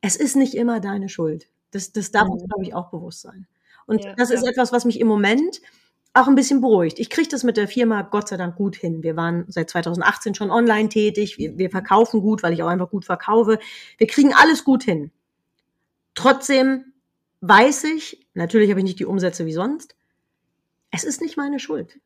Es 0.00 0.16
ist 0.16 0.36
nicht 0.36 0.54
immer 0.54 0.80
deine 0.80 1.08
Schuld. 1.08 1.48
Das, 1.70 1.92
das 1.92 2.10
darf 2.10 2.28
uns, 2.28 2.42
Mhm. 2.42 2.48
glaube 2.48 2.64
ich, 2.64 2.74
auch 2.74 2.90
bewusst 2.90 3.22
sein. 3.22 3.46
Und 3.86 4.04
Ja, 4.04 4.14
das 4.14 4.30
ist 4.30 4.44
ja. 4.44 4.50
etwas, 4.50 4.72
was 4.72 4.84
mich 4.84 5.00
im 5.00 5.06
Moment 5.06 5.60
auch 6.14 6.28
ein 6.28 6.34
bisschen 6.34 6.60
beruhigt. 6.62 6.98
Ich 6.98 7.10
kriege 7.10 7.28
das 7.28 7.44
mit 7.44 7.56
der 7.58 7.68
Firma 7.68 8.02
Gott 8.02 8.28
sei 8.28 8.36
Dank 8.38 8.56
gut 8.56 8.74
hin. 8.76 9.02
Wir 9.02 9.16
waren 9.16 9.44
seit 9.48 9.68
2018 9.70 10.34
schon 10.34 10.50
online 10.50 10.88
tätig. 10.88 11.36
Wir, 11.38 11.58
wir 11.58 11.70
verkaufen 11.70 12.20
gut, 12.22 12.42
weil 12.42 12.52
ich 12.54 12.62
auch 12.62 12.68
einfach 12.68 12.90
gut 12.90 13.04
verkaufe. 13.04 13.58
Wir 13.98 14.06
kriegen 14.06 14.32
alles 14.34 14.64
gut 14.64 14.82
hin. 14.82 15.10
Trotzdem 16.14 16.92
weiß 17.40 17.84
ich, 17.84 18.26
natürlich 18.34 18.70
habe 18.70 18.80
ich 18.80 18.84
nicht 18.84 18.98
die 18.98 19.04
Umsätze 19.04 19.46
wie 19.46 19.52
sonst, 19.52 19.95
es 20.96 21.04
ist 21.04 21.20
nicht 21.20 21.36
meine 21.36 21.58
Schuld. 21.60 22.00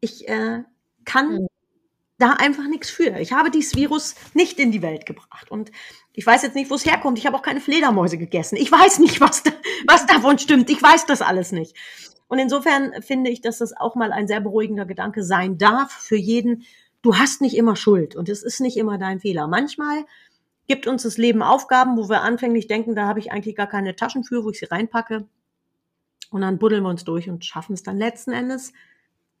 Ich 0.00 0.28
äh, 0.28 0.62
kann 1.04 1.34
Mhm. 1.34 1.46
da 2.18 2.32
einfach 2.32 2.66
nichts 2.68 2.88
für. 2.90 3.18
Ich 3.18 3.32
habe 3.32 3.50
dieses 3.50 3.74
Virus 3.76 4.14
nicht 4.34 4.58
in 4.58 4.72
die 4.72 4.82
Welt 4.82 5.06
gebracht. 5.06 5.50
Und 5.50 5.70
ich 6.12 6.26
weiß 6.26 6.42
jetzt 6.42 6.54
nicht, 6.54 6.70
wo 6.70 6.74
es 6.76 6.86
herkommt. 6.86 7.18
Ich 7.18 7.26
habe 7.26 7.36
auch 7.36 7.42
keine 7.42 7.60
Fledermäuse 7.60 8.18
gegessen. 8.18 8.56
Ich 8.56 8.70
weiß 8.72 8.98
nicht, 9.00 9.20
was, 9.20 9.42
da, 9.42 9.50
was 9.86 10.06
davon 10.06 10.38
stimmt. 10.38 10.70
Ich 10.70 10.82
weiß 10.82 11.06
das 11.06 11.20
alles 11.22 11.52
nicht. 11.52 11.76
Und 12.28 12.38
insofern 12.38 13.02
finde 13.02 13.30
ich, 13.30 13.40
dass 13.40 13.58
das 13.58 13.72
auch 13.76 13.94
mal 13.94 14.12
ein 14.12 14.28
sehr 14.28 14.40
beruhigender 14.40 14.84
Gedanke 14.84 15.24
sein 15.24 15.58
darf 15.58 15.92
für 15.92 16.16
jeden. 16.16 16.64
Du 17.02 17.16
hast 17.16 17.40
nicht 17.40 17.56
immer 17.56 17.76
Schuld 17.76 18.16
und 18.16 18.28
es 18.28 18.42
ist 18.42 18.60
nicht 18.60 18.76
immer 18.76 18.98
dein 18.98 19.20
Fehler. 19.20 19.46
Manchmal 19.46 20.04
gibt 20.66 20.86
uns 20.86 21.04
das 21.04 21.16
Leben 21.16 21.42
Aufgaben, 21.42 21.96
wo 21.96 22.08
wir 22.10 22.20
anfänglich 22.22 22.66
denken, 22.66 22.94
da 22.94 23.06
habe 23.06 23.20
ich 23.20 23.32
eigentlich 23.32 23.56
gar 23.56 23.68
keine 23.68 23.96
Taschen 23.96 24.24
für, 24.24 24.44
wo 24.44 24.50
ich 24.50 24.58
sie 24.58 24.66
reinpacke. 24.66 25.26
Und 26.30 26.42
dann 26.42 26.58
buddeln 26.58 26.82
wir 26.82 26.90
uns 26.90 27.04
durch 27.04 27.28
und 27.28 27.44
schaffen 27.44 27.74
es 27.74 27.82
dann 27.82 27.98
letzten 27.98 28.32
Endes 28.32 28.72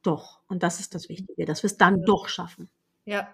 doch. 0.02 0.40
Und 0.48 0.62
das 0.62 0.80
ist 0.80 0.94
das 0.94 1.08
Wichtige, 1.08 1.44
dass 1.44 1.62
wir 1.62 1.68
es 1.68 1.76
dann 1.76 2.02
doch 2.02 2.28
schaffen. 2.28 2.68
Ja. 3.04 3.28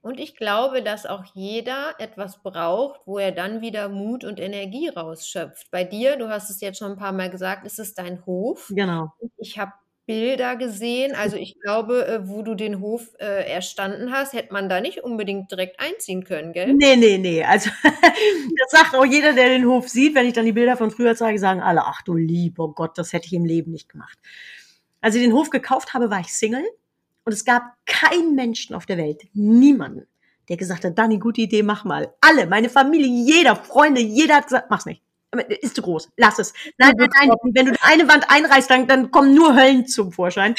Und 0.00 0.18
ich 0.18 0.34
glaube, 0.34 0.82
dass 0.82 1.06
auch 1.06 1.24
jeder 1.32 1.94
etwas 1.98 2.42
braucht, 2.42 3.00
wo 3.06 3.18
er 3.18 3.30
dann 3.30 3.60
wieder 3.60 3.88
Mut 3.88 4.24
und 4.24 4.40
Energie 4.40 4.88
rausschöpft. 4.88 5.70
Bei 5.70 5.84
dir, 5.84 6.16
du 6.16 6.28
hast 6.28 6.50
es 6.50 6.60
jetzt 6.60 6.78
schon 6.78 6.92
ein 6.92 6.98
paar 6.98 7.12
Mal 7.12 7.30
gesagt, 7.30 7.64
ist 7.64 7.78
es 7.78 7.94
dein 7.94 8.26
Hof. 8.26 8.72
Genau. 8.74 9.12
Ich 9.36 9.58
habe 9.60 9.72
Bilder 10.06 10.56
gesehen. 10.56 11.14
Also 11.14 11.36
ich 11.36 11.60
glaube, 11.60 12.06
äh, 12.06 12.28
wo 12.28 12.42
du 12.42 12.54
den 12.54 12.80
Hof 12.80 13.08
äh, 13.18 13.48
erstanden 13.50 14.12
hast, 14.12 14.32
hätte 14.32 14.52
man 14.52 14.68
da 14.68 14.80
nicht 14.80 15.04
unbedingt 15.04 15.50
direkt 15.50 15.78
einziehen 15.78 16.24
können, 16.24 16.52
gell? 16.52 16.74
Nee, 16.74 16.96
nee, 16.96 17.18
nee. 17.18 17.44
Also 17.44 17.70
das 17.82 18.70
sagt 18.70 18.94
auch 18.94 19.04
jeder, 19.04 19.32
der 19.32 19.48
den 19.48 19.66
Hof 19.66 19.88
sieht. 19.88 20.14
Wenn 20.14 20.26
ich 20.26 20.32
dann 20.32 20.44
die 20.44 20.52
Bilder 20.52 20.76
von 20.76 20.90
früher 20.90 21.14
zeige, 21.14 21.38
sagen 21.38 21.60
alle, 21.60 21.84
ach 21.86 22.02
du 22.02 22.14
lieber 22.14 22.72
Gott, 22.74 22.98
das 22.98 23.12
hätte 23.12 23.26
ich 23.26 23.32
im 23.32 23.44
Leben 23.44 23.70
nicht 23.70 23.88
gemacht. 23.88 24.18
Als 25.00 25.14
ich 25.14 25.22
den 25.22 25.32
Hof 25.32 25.50
gekauft 25.50 25.94
habe, 25.94 26.10
war 26.10 26.20
ich 26.20 26.32
Single 26.32 26.64
und 27.24 27.32
es 27.32 27.44
gab 27.44 27.62
keinen 27.86 28.34
Menschen 28.34 28.74
auf 28.74 28.86
der 28.86 28.98
Welt, 28.98 29.22
niemanden, 29.32 30.06
der 30.48 30.56
gesagt 30.56 30.84
hat, 30.84 30.98
Dani, 30.98 31.18
gute 31.18 31.42
Idee, 31.42 31.62
mach 31.62 31.84
mal. 31.84 32.12
Alle, 32.20 32.46
meine 32.46 32.68
Familie, 32.68 33.06
jeder, 33.06 33.56
Freunde, 33.56 34.00
jeder 34.00 34.36
hat 34.36 34.44
gesagt, 34.44 34.70
mach's 34.70 34.86
nicht. 34.86 35.02
Aber 35.32 35.50
Ist 35.62 35.74
zu 35.74 35.82
groß, 35.82 36.10
lass 36.16 36.38
es. 36.38 36.52
Nein, 36.78 36.92
nein, 36.96 37.08
nein, 37.18 37.30
wenn 37.54 37.66
du 37.66 37.72
eine 37.80 38.06
Wand 38.06 38.26
einreißt, 38.28 38.70
dann, 38.70 38.86
dann 38.86 39.10
kommen 39.10 39.34
nur 39.34 39.56
Höllen 39.56 39.86
zum 39.86 40.12
Vorschein. 40.12 40.54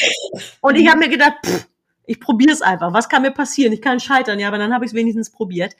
Und 0.61 0.75
ich 0.75 0.89
habe 0.89 0.99
mir 0.99 1.09
gedacht, 1.09 1.35
pff, 1.45 1.67
ich 2.05 2.19
probiere 2.19 2.51
es 2.51 2.61
einfach. 2.61 2.91
Was 2.93 3.07
kann 3.07 3.21
mir 3.21 3.31
passieren? 3.31 3.71
Ich 3.71 3.81
kann 3.81 3.99
scheitern, 3.99 4.39
ja, 4.39 4.47
aber 4.49 4.57
dann 4.57 4.73
habe 4.73 4.83
ich 4.83 4.91
es 4.91 4.95
wenigstens 4.95 5.31
probiert. 5.31 5.75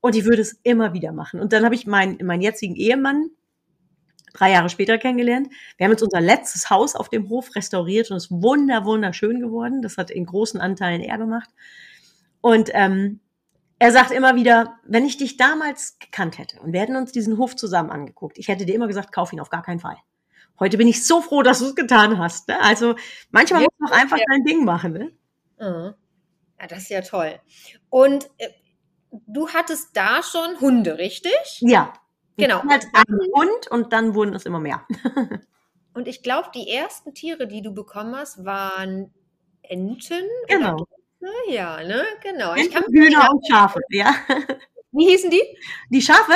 Und 0.00 0.14
ich 0.14 0.24
würde 0.24 0.42
es 0.42 0.58
immer 0.64 0.92
wieder 0.92 1.12
machen. 1.12 1.40
Und 1.40 1.52
dann 1.52 1.64
habe 1.64 1.74
ich 1.74 1.86
meinen, 1.86 2.18
meinen 2.26 2.42
jetzigen 2.42 2.76
Ehemann 2.76 3.30
drei 4.34 4.50
Jahre 4.50 4.68
später 4.68 4.98
kennengelernt. 4.98 5.48
Wir 5.78 5.84
haben 5.84 5.92
jetzt 5.92 6.02
unser 6.02 6.20
letztes 6.20 6.68
Haus 6.68 6.94
auf 6.94 7.08
dem 7.08 7.30
Hof 7.30 7.54
restauriert 7.54 8.10
und 8.10 8.18
es 8.18 8.24
ist 8.24 8.30
wunder, 8.30 8.84
wunderschön 8.84 9.40
geworden. 9.40 9.80
Das 9.80 9.96
hat 9.96 10.10
in 10.10 10.26
großen 10.26 10.60
Anteilen 10.60 11.00
er 11.00 11.16
gemacht. 11.16 11.48
Und 12.40 12.70
ähm, 12.74 13.20
er 13.84 13.92
sagt 13.92 14.12
immer 14.12 14.34
wieder, 14.34 14.78
wenn 14.84 15.04
ich 15.04 15.18
dich 15.18 15.36
damals 15.36 15.98
gekannt 15.98 16.38
hätte 16.38 16.58
und 16.60 16.72
wir 16.72 16.80
hätten 16.80 16.96
uns 16.96 17.12
diesen 17.12 17.36
Hof 17.36 17.54
zusammen 17.54 17.90
angeguckt, 17.90 18.38
ich 18.38 18.48
hätte 18.48 18.64
dir 18.64 18.74
immer 18.74 18.86
gesagt, 18.86 19.12
kauf 19.12 19.30
ihn 19.30 19.40
auf 19.40 19.50
gar 19.50 19.62
keinen 19.62 19.78
Fall. 19.78 19.98
Heute 20.58 20.78
bin 20.78 20.88
ich 20.88 21.06
so 21.06 21.20
froh, 21.20 21.42
dass 21.42 21.58
du 21.58 21.66
es 21.66 21.74
getan 21.74 22.16
hast. 22.16 22.48
Ne? 22.48 22.58
Also 22.62 22.94
manchmal 23.30 23.60
Ja, 23.60 23.66
muss 23.66 23.78
man 23.78 23.92
auch 23.92 24.02
einfach 24.02 24.16
ja. 24.16 24.24
dein 24.30 24.42
Ding 24.44 24.64
machen. 24.64 24.92
Ne? 24.94 25.12
Mhm. 25.58 25.94
Ja, 26.58 26.66
das 26.66 26.78
ist 26.78 26.88
ja 26.88 27.02
toll. 27.02 27.38
Und 27.90 28.30
äh, 28.38 28.48
du 29.10 29.50
hattest 29.50 29.94
da 29.94 30.22
schon 30.22 30.58
Hunde, 30.62 30.96
richtig? 30.96 31.34
Ja. 31.60 31.92
Genau. 32.38 32.62
Als 32.66 32.86
ein 32.94 33.18
Hund 33.34 33.70
und 33.70 33.92
dann 33.92 34.14
wurden 34.14 34.34
es 34.34 34.46
immer 34.46 34.60
mehr. 34.60 34.86
Und 35.92 36.08
ich 36.08 36.22
glaube, 36.24 36.48
die 36.54 36.68
ersten 36.70 37.14
Tiere, 37.14 37.46
die 37.46 37.60
du 37.62 37.72
bekommen 37.72 38.16
hast, 38.16 38.44
waren 38.44 39.12
Enten. 39.62 40.24
Genau. 40.48 40.88
Oder 41.24 41.54
Ja, 41.54 41.82
ne, 41.82 42.04
genau. 42.22 42.54
Ich 42.54 42.70
kann 42.70 42.84
Hühner 42.90 43.30
und 43.30 43.46
Schafe, 43.46 43.80
ja. 43.90 44.14
Wie 44.92 45.08
hießen 45.08 45.30
die? 45.30 45.42
Die 45.90 46.02
Schafe? 46.02 46.34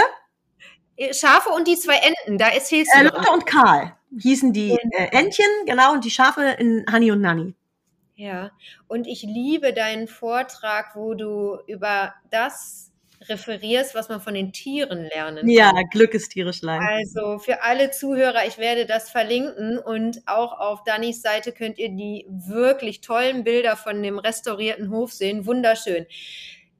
Äh, 0.96 1.14
Schafe 1.14 1.50
und 1.50 1.68
die 1.68 1.76
zwei 1.76 1.96
Enten, 1.96 2.38
da 2.38 2.48
erzählst 2.48 2.92
du. 2.94 3.00
Äh, 3.00 3.04
Lotte 3.04 3.30
und 3.30 3.46
Karl 3.46 3.94
hießen 4.18 4.52
die 4.52 4.72
äh, 4.72 5.08
Entchen, 5.12 5.44
genau, 5.66 5.92
und 5.92 6.04
die 6.04 6.10
Schafe 6.10 6.56
in 6.58 6.84
Honey 6.90 7.12
und 7.12 7.20
Nanny. 7.20 7.54
Ja, 8.14 8.50
und 8.88 9.06
ich 9.06 9.22
liebe 9.22 9.72
deinen 9.72 10.08
Vortrag, 10.08 10.96
wo 10.96 11.14
du 11.14 11.58
über 11.66 12.14
das 12.30 12.90
referierst, 13.28 13.94
was 13.94 14.08
man 14.08 14.20
von 14.20 14.34
den 14.34 14.52
Tieren 14.52 15.04
lernen 15.04 15.38
kann. 15.38 15.48
Ja, 15.48 15.72
Glück 15.90 16.14
ist 16.14 16.30
tierisch 16.30 16.62
leid. 16.62 16.80
Also 16.80 17.38
für 17.38 17.62
alle 17.62 17.90
Zuhörer, 17.90 18.46
ich 18.46 18.58
werde 18.58 18.86
das 18.86 19.10
verlinken 19.10 19.78
und 19.78 20.22
auch 20.26 20.58
auf 20.58 20.84
Dannys 20.84 21.22
Seite 21.22 21.52
könnt 21.52 21.78
ihr 21.78 21.88
die 21.88 22.26
wirklich 22.28 23.00
tollen 23.00 23.44
Bilder 23.44 23.76
von 23.76 24.02
dem 24.02 24.18
restaurierten 24.18 24.90
Hof 24.90 25.12
sehen. 25.12 25.46
Wunderschön. 25.46 26.06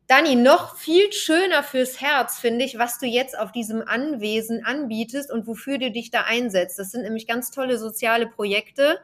Dani, 0.06 0.36
noch 0.36 0.78
viel 0.78 1.12
schöner 1.12 1.62
fürs 1.62 2.00
Herz 2.00 2.38
finde 2.38 2.64
ich, 2.64 2.78
was 2.78 2.98
du 2.98 3.04
jetzt 3.04 3.38
auf 3.38 3.52
diesem 3.52 3.82
Anwesen 3.86 4.64
anbietest 4.64 5.30
und 5.30 5.46
wofür 5.46 5.76
du 5.76 5.90
dich 5.90 6.10
da 6.10 6.22
einsetzt. 6.22 6.78
Das 6.78 6.92
sind 6.92 7.02
nämlich 7.02 7.26
ganz 7.26 7.50
tolle 7.50 7.76
soziale 7.76 8.26
Projekte. 8.26 9.00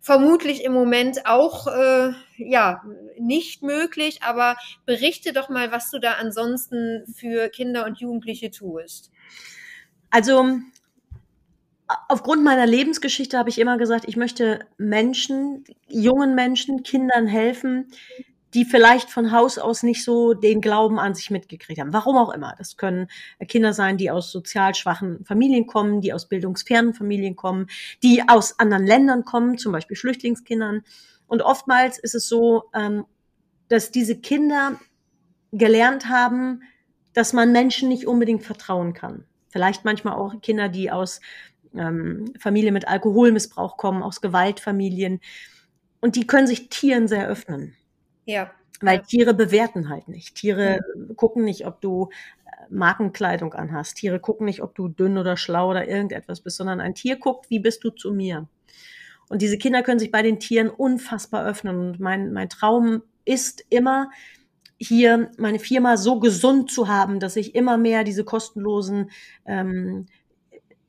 Vermutlich 0.00 0.64
im 0.64 0.72
Moment 0.72 1.26
auch 1.26 1.66
äh, 1.66 2.12
ja 2.38 2.82
nicht 3.18 3.62
möglich, 3.62 4.22
aber 4.22 4.56
berichte 4.86 5.32
doch 5.32 5.50
mal, 5.50 5.72
was 5.72 5.90
du 5.90 5.98
da 5.98 6.12
ansonsten 6.12 7.04
für 7.14 7.50
Kinder 7.50 7.84
und 7.84 8.00
Jugendliche 8.00 8.50
tust. 8.50 9.10
Also 10.10 10.58
aufgrund 12.08 12.44
meiner 12.44 12.66
Lebensgeschichte 12.66 13.38
habe 13.38 13.50
ich 13.50 13.58
immer 13.58 13.78
gesagt, 13.78 14.04
ich 14.06 14.16
möchte 14.16 14.60
Menschen, 14.78 15.64
jungen 15.88 16.34
Menschen, 16.34 16.82
Kindern 16.82 17.26
helfen, 17.26 17.90
die 18.54 18.64
vielleicht 18.64 19.10
von 19.10 19.32
Haus 19.32 19.58
aus 19.58 19.82
nicht 19.82 20.04
so 20.04 20.34
den 20.34 20.60
Glauben 20.60 20.98
an 20.98 21.14
sich 21.14 21.30
mitgekriegt 21.30 21.80
haben. 21.80 21.92
Warum 21.92 22.16
auch 22.16 22.30
immer. 22.30 22.54
Das 22.58 22.76
können 22.76 23.08
Kinder 23.46 23.72
sein, 23.72 23.96
die 23.96 24.10
aus 24.10 24.32
sozial 24.32 24.74
schwachen 24.74 25.24
Familien 25.24 25.66
kommen, 25.66 26.00
die 26.00 26.12
aus 26.12 26.28
bildungsfernen 26.28 26.94
Familien 26.94 27.36
kommen, 27.36 27.68
die 28.02 28.22
aus 28.26 28.58
anderen 28.58 28.86
Ländern 28.86 29.24
kommen, 29.24 29.56
zum 29.58 29.72
Beispiel 29.72 29.96
Flüchtlingskindern. 29.96 30.82
Und 31.26 31.42
oftmals 31.42 31.98
ist 31.98 32.14
es 32.14 32.28
so, 32.28 32.64
ähm, 32.74 33.04
dass 33.68 33.92
diese 33.92 34.16
Kinder 34.16 34.80
gelernt 35.52 36.08
haben, 36.08 36.62
dass 37.12 37.32
man 37.32 37.52
Menschen 37.52 37.88
nicht 37.88 38.06
unbedingt 38.06 38.42
vertrauen 38.42 38.94
kann. 38.94 39.24
Vielleicht 39.48 39.84
manchmal 39.84 40.14
auch 40.14 40.40
Kinder, 40.40 40.68
die 40.68 40.90
aus 40.90 41.20
ähm, 41.74 42.32
Familien 42.38 42.74
mit 42.74 42.88
Alkoholmissbrauch 42.88 43.76
kommen, 43.76 44.02
aus 44.02 44.20
Gewaltfamilien. 44.20 45.20
Und 46.00 46.16
die 46.16 46.26
können 46.26 46.46
sich 46.46 46.68
Tieren 46.68 47.08
sehr 47.08 47.28
öffnen. 47.28 47.76
Ja. 48.30 48.50
Weil 48.80 49.02
Tiere 49.02 49.34
bewerten 49.34 49.88
halt 49.88 50.08
nicht. 50.08 50.36
Tiere 50.36 50.80
mhm. 50.96 51.16
gucken 51.16 51.44
nicht, 51.44 51.66
ob 51.66 51.80
du 51.80 52.08
äh, 52.46 52.50
Markenkleidung 52.70 53.52
anhast. 53.52 53.96
Tiere 53.96 54.20
gucken 54.20 54.46
nicht, 54.46 54.62
ob 54.62 54.74
du 54.74 54.88
dünn 54.88 55.18
oder 55.18 55.36
schlau 55.36 55.70
oder 55.70 55.86
irgendetwas 55.86 56.40
bist, 56.40 56.56
sondern 56.56 56.80
ein 56.80 56.94
Tier 56.94 57.16
guckt, 57.16 57.50
wie 57.50 57.58
bist 57.58 57.84
du 57.84 57.90
zu 57.90 58.12
mir. 58.12 58.48
Und 59.28 59.42
diese 59.42 59.58
Kinder 59.58 59.82
können 59.82 59.98
sich 59.98 60.10
bei 60.10 60.22
den 60.22 60.40
Tieren 60.40 60.70
unfassbar 60.70 61.44
öffnen. 61.44 61.76
Und 61.78 62.00
mein, 62.00 62.32
mein 62.32 62.48
Traum 62.48 63.02
ist 63.24 63.64
immer, 63.68 64.10
hier 64.78 65.30
meine 65.36 65.58
Firma 65.58 65.98
so 65.98 66.18
gesund 66.18 66.70
zu 66.70 66.88
haben, 66.88 67.20
dass 67.20 67.36
ich 67.36 67.54
immer 67.54 67.76
mehr 67.76 68.02
diese 68.02 68.24
kostenlosen 68.24 69.10
ähm, 69.44 70.06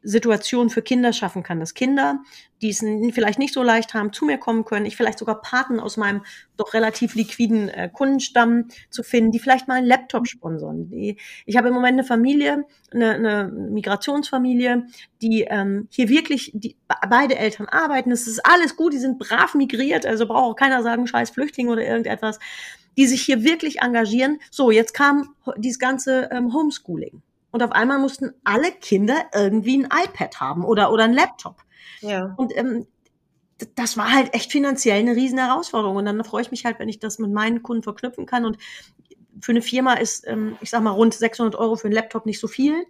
Situation 0.03 0.69
für 0.69 0.81
Kinder 0.81 1.13
schaffen 1.13 1.43
kann, 1.43 1.59
dass 1.59 1.73
Kinder, 1.73 2.19
die 2.61 2.69
es 2.69 2.79
vielleicht 3.13 3.39
nicht 3.39 3.53
so 3.53 3.61
leicht 3.61 3.93
haben, 3.93 4.13
zu 4.13 4.25
mir 4.25 4.37
kommen 4.37 4.65
können, 4.65 4.85
ich 4.85 4.97
vielleicht 4.97 5.19
sogar 5.19 5.41
Paten 5.41 5.79
aus 5.79 5.97
meinem 5.97 6.23
doch 6.57 6.73
relativ 6.73 7.15
liquiden 7.15 7.69
äh, 7.69 7.89
Kundenstamm 7.91 8.67
zu 8.89 9.03
finden, 9.03 9.31
die 9.31 9.39
vielleicht 9.39 9.67
mal 9.67 9.75
einen 9.75 9.87
Laptop 9.87 10.27
sponsern. 10.27 10.89
Die, 10.89 11.17
ich 11.45 11.57
habe 11.57 11.67
im 11.67 11.73
Moment 11.73 11.93
eine 11.93 12.03
Familie, 12.03 12.65
eine, 12.91 13.11
eine 13.11 13.47
Migrationsfamilie, 13.47 14.87
die 15.21 15.45
ähm, 15.49 15.87
hier 15.91 16.09
wirklich, 16.09 16.51
die, 16.53 16.75
beide 17.09 17.37
Eltern 17.37 17.67
arbeiten, 17.67 18.11
es 18.11 18.27
ist 18.27 18.45
alles 18.45 18.75
gut, 18.75 18.93
die 18.93 18.99
sind 18.99 19.19
brav 19.19 19.53
migriert, 19.55 20.05
also 20.05 20.25
braucht 20.25 20.51
auch 20.51 20.55
keiner 20.55 20.81
sagen, 20.83 21.07
scheiß 21.07 21.29
Flüchtling 21.29 21.69
oder 21.69 21.85
irgendetwas, 21.85 22.39
die 22.97 23.07
sich 23.07 23.21
hier 23.21 23.43
wirklich 23.43 23.81
engagieren. 23.81 24.39
So, 24.49 24.71
jetzt 24.71 24.93
kam 24.93 25.35
dieses 25.57 25.79
ganze 25.79 26.29
ähm, 26.31 26.53
Homeschooling. 26.53 27.21
Und 27.51 27.61
auf 27.63 27.71
einmal 27.71 27.99
mussten 27.99 28.31
alle 28.43 28.71
Kinder 28.71 29.25
irgendwie 29.33 29.77
ein 29.77 29.89
iPad 30.05 30.39
haben 30.39 30.63
oder, 30.63 30.91
oder 30.91 31.03
ein 31.03 31.13
Laptop. 31.13 31.61
Ja. 31.99 32.33
Und 32.37 32.55
ähm, 32.55 32.87
das 33.75 33.97
war 33.97 34.11
halt 34.11 34.33
echt 34.33 34.51
finanziell 34.51 34.99
eine 34.99 35.15
riesen 35.15 35.37
Herausforderung. 35.37 35.97
Und 35.97 36.05
dann 36.05 36.23
freue 36.23 36.41
ich 36.41 36.51
mich 36.51 36.65
halt, 36.65 36.79
wenn 36.79 36.89
ich 36.89 36.99
das 36.99 37.19
mit 37.19 37.31
meinen 37.31 37.61
Kunden 37.61 37.83
verknüpfen 37.83 38.25
kann. 38.25 38.45
Und 38.45 38.57
für 39.41 39.51
eine 39.51 39.61
Firma 39.61 39.93
ist, 39.93 40.27
ähm, 40.27 40.57
ich 40.61 40.69
sag 40.69 40.81
mal, 40.81 40.91
rund 40.91 41.13
600 41.13 41.55
Euro 41.55 41.75
für 41.75 41.85
einen 41.85 41.93
Laptop 41.93 42.25
nicht 42.25 42.39
so 42.39 42.47
viel. 42.47 42.85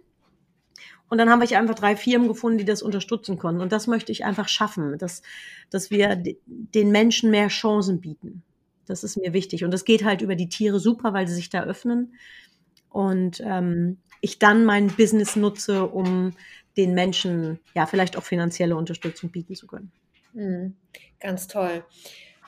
Und 1.08 1.18
dann 1.18 1.28
habe 1.28 1.44
ich 1.44 1.56
einfach 1.56 1.74
drei 1.74 1.94
Firmen 1.94 2.26
gefunden, 2.26 2.56
die 2.56 2.64
das 2.64 2.82
unterstützen 2.82 3.38
konnten. 3.38 3.60
Und 3.60 3.70
das 3.70 3.86
möchte 3.86 4.12
ich 4.12 4.24
einfach 4.24 4.48
schaffen, 4.48 4.96
dass, 4.96 5.20
dass 5.68 5.90
wir 5.90 6.22
den 6.46 6.90
Menschen 6.90 7.30
mehr 7.30 7.48
Chancen 7.48 8.00
bieten. 8.00 8.42
Das 8.86 9.04
ist 9.04 9.16
mir 9.18 9.32
wichtig. 9.32 9.64
Und 9.64 9.72
das 9.72 9.84
geht 9.84 10.04
halt 10.04 10.22
über 10.22 10.36
die 10.36 10.48
Tiere 10.48 10.80
super, 10.80 11.12
weil 11.12 11.28
sie 11.28 11.34
sich 11.34 11.50
da 11.50 11.64
öffnen. 11.64 12.14
Und 12.92 13.40
ähm, 13.40 13.98
ich 14.20 14.38
dann 14.38 14.64
mein 14.64 14.88
Business 14.88 15.36
nutze, 15.36 15.86
um 15.86 16.34
den 16.76 16.94
Menschen 16.94 17.58
ja 17.74 17.86
vielleicht 17.86 18.16
auch 18.16 18.22
finanzielle 18.22 18.76
Unterstützung 18.76 19.30
bieten 19.30 19.54
zu 19.54 19.66
können. 19.66 19.92
Mhm. 20.32 20.76
Ganz 21.20 21.46
toll. 21.46 21.84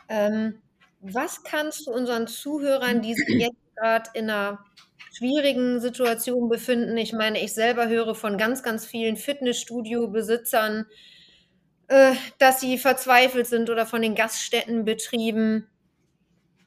Ähm, 0.09 0.57
was 1.01 1.45
kannst 1.45 1.87
du 1.87 1.93
unseren 1.93 2.27
Zuhörern, 2.27 3.03
die 3.03 3.15
sich 3.15 3.29
jetzt 3.29 3.77
gerade 3.77 4.11
in 4.15 4.31
einer 4.31 4.65
schwierigen 5.13 5.81
Situation 5.81 6.49
befinden, 6.49 6.97
ich 6.97 7.13
meine, 7.13 7.43
ich 7.43 7.55
selber 7.55 7.89
höre 7.89 8.15
von 8.15 8.37
ganz, 8.37 8.63
ganz 8.63 8.85
vielen 8.85 9.17
Fitnessstudio-Besitzern, 9.17 10.87
äh, 11.89 12.15
dass 12.39 12.61
sie 12.61 12.79
verzweifelt 12.79 13.47
sind 13.47 13.71
oder 13.71 13.87
von 13.87 14.03
den 14.03 14.15
Gaststättenbetrieben. 14.15 15.69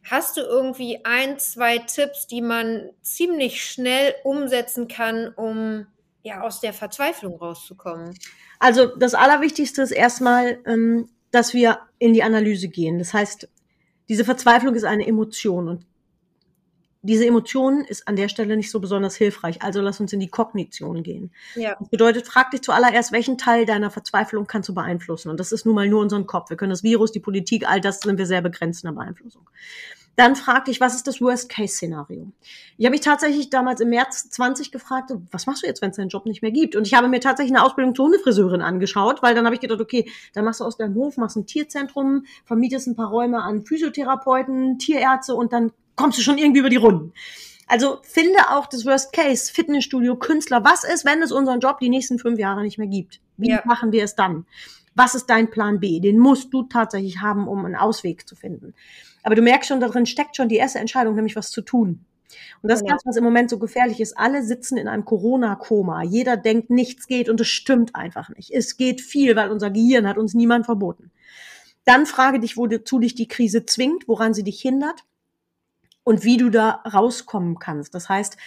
Hast 0.10 0.38
du 0.38 0.42
irgendwie 0.42 1.04
ein, 1.04 1.38
zwei 1.38 1.80
Tipps, 1.80 2.28
die 2.28 2.42
man 2.42 2.90
ziemlich 3.02 3.64
schnell 3.64 4.16
umsetzen 4.24 4.88
kann, 4.88 5.34
um 5.36 5.86
ja 6.24 6.42
aus 6.42 6.62
der 6.62 6.74
Verzweiflung 6.74 7.36
rauszukommen? 7.36 8.18
Also 8.60 8.86
das 8.86 9.14
Allerwichtigste 9.14 9.82
ist 9.82 9.92
erstmal, 9.92 10.60
ähm, 10.66 11.10
dass 11.32 11.54
wir 11.54 11.80
in 12.00 12.14
die 12.14 12.24
Analyse 12.24 12.70
gehen. 12.70 13.00
Das 13.00 13.14
heißt, 13.14 13.50
diese 14.08 14.24
Verzweiflung 14.24 14.76
ist 14.76 14.86
eine 14.86 15.06
Emotion 15.06 15.68
und 15.68 15.86
diese 17.08 17.26
Emotion 17.26 17.86
ist 17.86 18.08
an 18.08 18.16
der 18.16 18.28
Stelle 18.28 18.58
nicht 18.58 18.72
so 18.72 18.80
besonders 18.80 19.16
hilfreich. 19.16 19.62
Also 19.62 19.82
lass 19.82 20.00
uns 20.00 20.12
in 20.14 20.20
die 20.20 20.28
Kognition 20.28 21.04
gehen. 21.04 21.32
Ja. 21.56 21.76
Das 21.80 21.90
bedeutet, 21.90 22.28
frag 22.28 22.52
dich 22.52 22.62
zuallererst, 22.62 23.12
welchen 23.12 23.38
Teil 23.38 23.66
deiner 23.66 23.92
Verzweiflung 23.92 24.48
kannst 24.48 24.68
du 24.68 24.74
beeinflussen? 24.74 25.30
Und 25.30 25.40
das 25.40 25.52
ist 25.52 25.66
nun 25.66 25.76
mal 25.76 25.88
nur 25.88 26.02
unseren 26.02 26.26
Kopf. 26.26 26.50
Wir 26.50 26.58
können 26.58 26.72
das 26.72 26.84
Virus, 26.84 27.12
die 27.12 27.20
Politik, 27.20 27.70
all 27.70 27.80
das 27.80 28.02
sind 28.02 28.18
wir 28.18 28.26
sehr 28.26 28.42
begrenzt 28.42 28.84
in 28.84 28.90
der 28.90 28.96
Beeinflussung. 28.96 29.50
Dann 30.18 30.36
frag 30.36 30.66
dich, 30.66 30.82
was 30.82 30.96
ist 30.96 31.06
das 31.06 31.22
Worst-Case-Szenario? 31.22 32.32
Ich 32.78 32.86
habe 32.86 32.94
mich 32.94 33.02
tatsächlich 33.02 33.52
damals 33.52 33.82
im 33.82 33.90
März 33.90 34.32
20 34.32 34.72
gefragt, 34.72 35.12
was 35.32 35.46
machst 35.46 35.62
du 35.62 35.68
jetzt, 35.68 35.84
wenn 35.84 35.92
es 35.92 35.98
deinen 35.98 36.10
Job 36.10 36.26
nicht 36.26 36.42
mehr 36.42 36.50
gibt? 36.50 36.76
Und 36.76 36.88
ich 36.88 36.96
habe 36.96 37.08
mir 37.08 37.20
tatsächlich 37.20 37.56
eine 37.56 37.64
Ausbildung 37.64 37.94
zur 37.94 38.06
Hundefriseurin 38.06 38.64
angeschaut, 38.64 39.22
weil 39.22 39.36
dann 39.36 39.46
habe 39.46 39.54
ich 39.54 39.62
gedacht, 39.62 39.80
okay, 39.80 40.10
dann 40.34 40.44
machst 40.44 40.60
du 40.60 40.64
aus 40.64 40.76
deinem 40.76 40.96
Hof, 40.96 41.18
machst 41.18 41.38
ein 41.38 41.46
Tierzentrum, 41.46 42.26
vermietest 42.46 42.88
ein 42.88 42.96
paar 42.96 43.10
Räume 43.10 43.44
an 43.44 43.62
Physiotherapeuten, 43.62 44.80
Tierärzte 44.80 45.36
und 45.36 45.54
dann 45.54 45.72
kommst 45.96 46.18
du 46.18 46.24
schon 46.24 46.40
irgendwie 46.40 46.62
über 46.62 46.70
die 46.72 46.78
Runden. 46.78 47.14
Also 47.68 48.00
finde 48.02 48.40
auch 48.50 48.66
das 48.66 48.88
Worst 48.88 49.14
Case, 49.14 49.54
Fitnessstudio, 49.54 50.16
Künstler. 50.16 50.64
Was 50.64 50.84
ist, 50.84 51.06
wenn 51.06 51.22
es 51.22 51.32
unseren 51.32 51.60
Job 51.60 51.80
die 51.80 51.90
nächsten 51.90 52.18
fünf 52.18 52.40
Jahre 52.40 52.64
nicht 52.64 52.80
mehr 52.80 52.88
gibt? 52.88 53.20
Wie 53.38 53.52
ja. 53.52 53.62
machen 53.66 53.92
wir 53.92 54.04
es 54.04 54.16
dann? 54.16 54.48
Was 54.96 55.14
ist 55.14 55.30
dein 55.30 55.52
Plan 55.52 55.80
B? 55.80 56.00
Den 56.00 56.18
musst 56.18 56.52
du 56.52 56.64
tatsächlich 56.64 57.22
haben, 57.22 57.48
um 57.48 57.66
einen 57.66 57.76
Ausweg 57.76 58.28
zu 58.28 58.36
finden. 58.36 58.74
Aber 59.28 59.36
du 59.36 59.42
merkst 59.42 59.68
schon, 59.68 59.82
darin 59.82 60.06
steckt 60.06 60.38
schon 60.38 60.48
die 60.48 60.56
erste 60.56 60.80
Entscheidung, 60.80 61.14
nämlich 61.14 61.36
was 61.36 61.52
zu 61.52 61.62
tun. 61.62 62.06
Und 62.62 62.72
das 62.72 62.80
ist 62.80 62.90
das, 62.90 63.02
was 63.04 63.18
im 63.18 63.26
Moment 63.26 63.50
so 63.50 63.60
gefährlich 63.60 64.00
ist. 64.00 64.18
Alle 64.18 64.42
sitzen 64.42 64.78
in 64.78 64.88
einem 64.88 65.04
Corona-Koma. 65.04 66.04
Jeder 66.04 66.38
denkt, 66.38 66.70
nichts 66.70 67.08
geht 67.08 67.28
und 67.28 67.42
es 67.42 67.50
stimmt 67.50 67.94
einfach 67.94 68.30
nicht. 68.30 68.52
Es 68.52 68.78
geht 68.78 69.02
viel, 69.02 69.36
weil 69.36 69.52
unser 69.52 69.70
Gehirn 69.70 70.08
hat 70.08 70.18
uns 70.18 70.34
niemand 70.34 70.66
verboten. 70.66 71.12
Dann 71.84 72.06
frage 72.06 72.40
dich, 72.40 72.56
wozu 72.56 73.00
dich 73.00 73.16
die 73.16 73.28
Krise 73.28 73.66
zwingt, 73.66 74.08
woran 74.08 74.34
sie 74.34 74.46
dich 74.46 74.62
hindert 74.62 75.04
und 76.06 76.24
wie 76.24 76.38
du 76.38 76.50
da 76.50 76.82
rauskommen 76.90 77.60
kannst. 77.60 77.96
Das 77.96 78.08
heißt, 78.08 78.38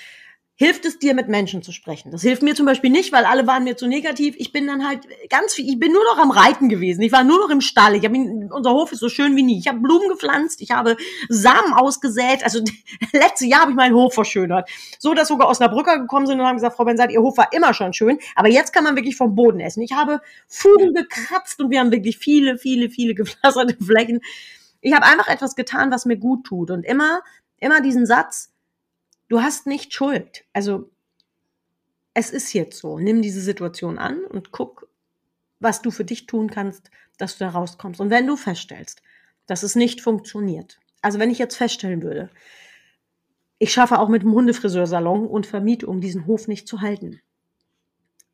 hilft 0.60 0.84
es 0.84 0.98
dir, 0.98 1.14
mit 1.14 1.26
Menschen 1.26 1.62
zu 1.62 1.72
sprechen. 1.72 2.10
Das 2.10 2.20
hilft 2.20 2.42
mir 2.42 2.54
zum 2.54 2.66
Beispiel 2.66 2.90
nicht, 2.90 3.12
weil 3.12 3.24
alle 3.24 3.46
waren 3.46 3.64
mir 3.64 3.78
zu 3.78 3.86
negativ. 3.86 4.34
Ich 4.36 4.52
bin 4.52 4.66
dann 4.66 4.86
halt 4.86 5.08
ganz 5.30 5.54
viel, 5.54 5.66
ich 5.66 5.78
bin 5.78 5.90
nur 5.90 6.04
noch 6.04 6.18
am 6.18 6.30
Reiten 6.30 6.68
gewesen. 6.68 7.00
Ich 7.00 7.12
war 7.12 7.24
nur 7.24 7.38
noch 7.38 7.48
im 7.48 7.62
Stall. 7.62 7.94
Ich 7.94 8.04
habe 8.04 8.14
unser 8.14 8.72
Hof 8.72 8.92
ist 8.92 8.98
so 8.98 9.08
schön 9.08 9.36
wie 9.36 9.42
nie. 9.42 9.58
Ich 9.58 9.68
habe 9.68 9.78
Blumen 9.78 10.10
gepflanzt, 10.10 10.60
ich 10.60 10.72
habe 10.72 10.98
Samen 11.30 11.72
ausgesät. 11.72 12.44
Also 12.44 12.60
letztes 13.14 13.48
Jahr 13.48 13.62
habe 13.62 13.70
ich 13.70 13.76
meinen 13.76 13.94
Hof 13.94 14.12
verschönert. 14.12 14.68
So, 14.98 15.14
dass 15.14 15.28
sogar 15.28 15.48
Osnabrücker 15.48 15.98
gekommen 15.98 16.26
sind 16.26 16.38
und 16.38 16.46
haben 16.46 16.56
gesagt, 16.56 16.76
Frau 16.76 16.84
Bensat, 16.84 17.10
Ihr 17.10 17.22
Hof 17.22 17.38
war 17.38 17.54
immer 17.54 17.72
schon 17.72 17.94
schön, 17.94 18.18
aber 18.36 18.48
jetzt 18.48 18.74
kann 18.74 18.84
man 18.84 18.96
wirklich 18.96 19.16
vom 19.16 19.34
Boden 19.34 19.60
essen. 19.60 19.80
Ich 19.80 19.92
habe 19.92 20.20
Fugen 20.46 20.92
gekratzt 20.92 21.58
und 21.60 21.70
wir 21.70 21.80
haben 21.80 21.90
wirklich 21.90 22.18
viele, 22.18 22.58
viele, 22.58 22.90
viele 22.90 23.14
gepflasterte 23.20 23.82
Flächen. 23.82 24.20
Ich 24.82 24.92
habe 24.92 25.06
einfach 25.06 25.28
etwas 25.28 25.56
getan, 25.56 25.90
was 25.90 26.04
mir 26.04 26.18
gut 26.18 26.44
tut. 26.44 26.70
Und 26.70 26.84
immer, 26.84 27.22
immer 27.60 27.80
diesen 27.80 28.04
Satz, 28.04 28.49
du 29.30 29.40
hast 29.40 29.66
nicht 29.66 29.94
Schuld. 29.94 30.44
Also 30.52 30.90
es 32.12 32.30
ist 32.30 32.52
jetzt 32.52 32.78
so. 32.78 32.98
Nimm 32.98 33.22
diese 33.22 33.40
Situation 33.40 33.98
an 33.98 34.22
und 34.24 34.52
guck, 34.52 34.88
was 35.60 35.80
du 35.80 35.90
für 35.90 36.04
dich 36.04 36.26
tun 36.26 36.50
kannst, 36.50 36.90
dass 37.16 37.38
du 37.38 37.44
da 37.44 37.50
rauskommst. 37.50 38.00
Und 38.00 38.10
wenn 38.10 38.26
du 38.26 38.36
feststellst, 38.36 39.02
dass 39.46 39.62
es 39.62 39.76
nicht 39.76 40.02
funktioniert, 40.02 40.78
also 41.00 41.18
wenn 41.18 41.30
ich 41.30 41.38
jetzt 41.38 41.56
feststellen 41.56 42.02
würde, 42.02 42.30
ich 43.58 43.72
schaffe 43.72 43.98
auch 43.98 44.08
mit 44.08 44.22
dem 44.22 44.32
Hundefriseursalon 44.32 45.26
und 45.26 45.46
Vermietung 45.46 46.00
diesen 46.00 46.26
Hof 46.26 46.48
nicht 46.48 46.66
zu 46.66 46.80
halten, 46.80 47.20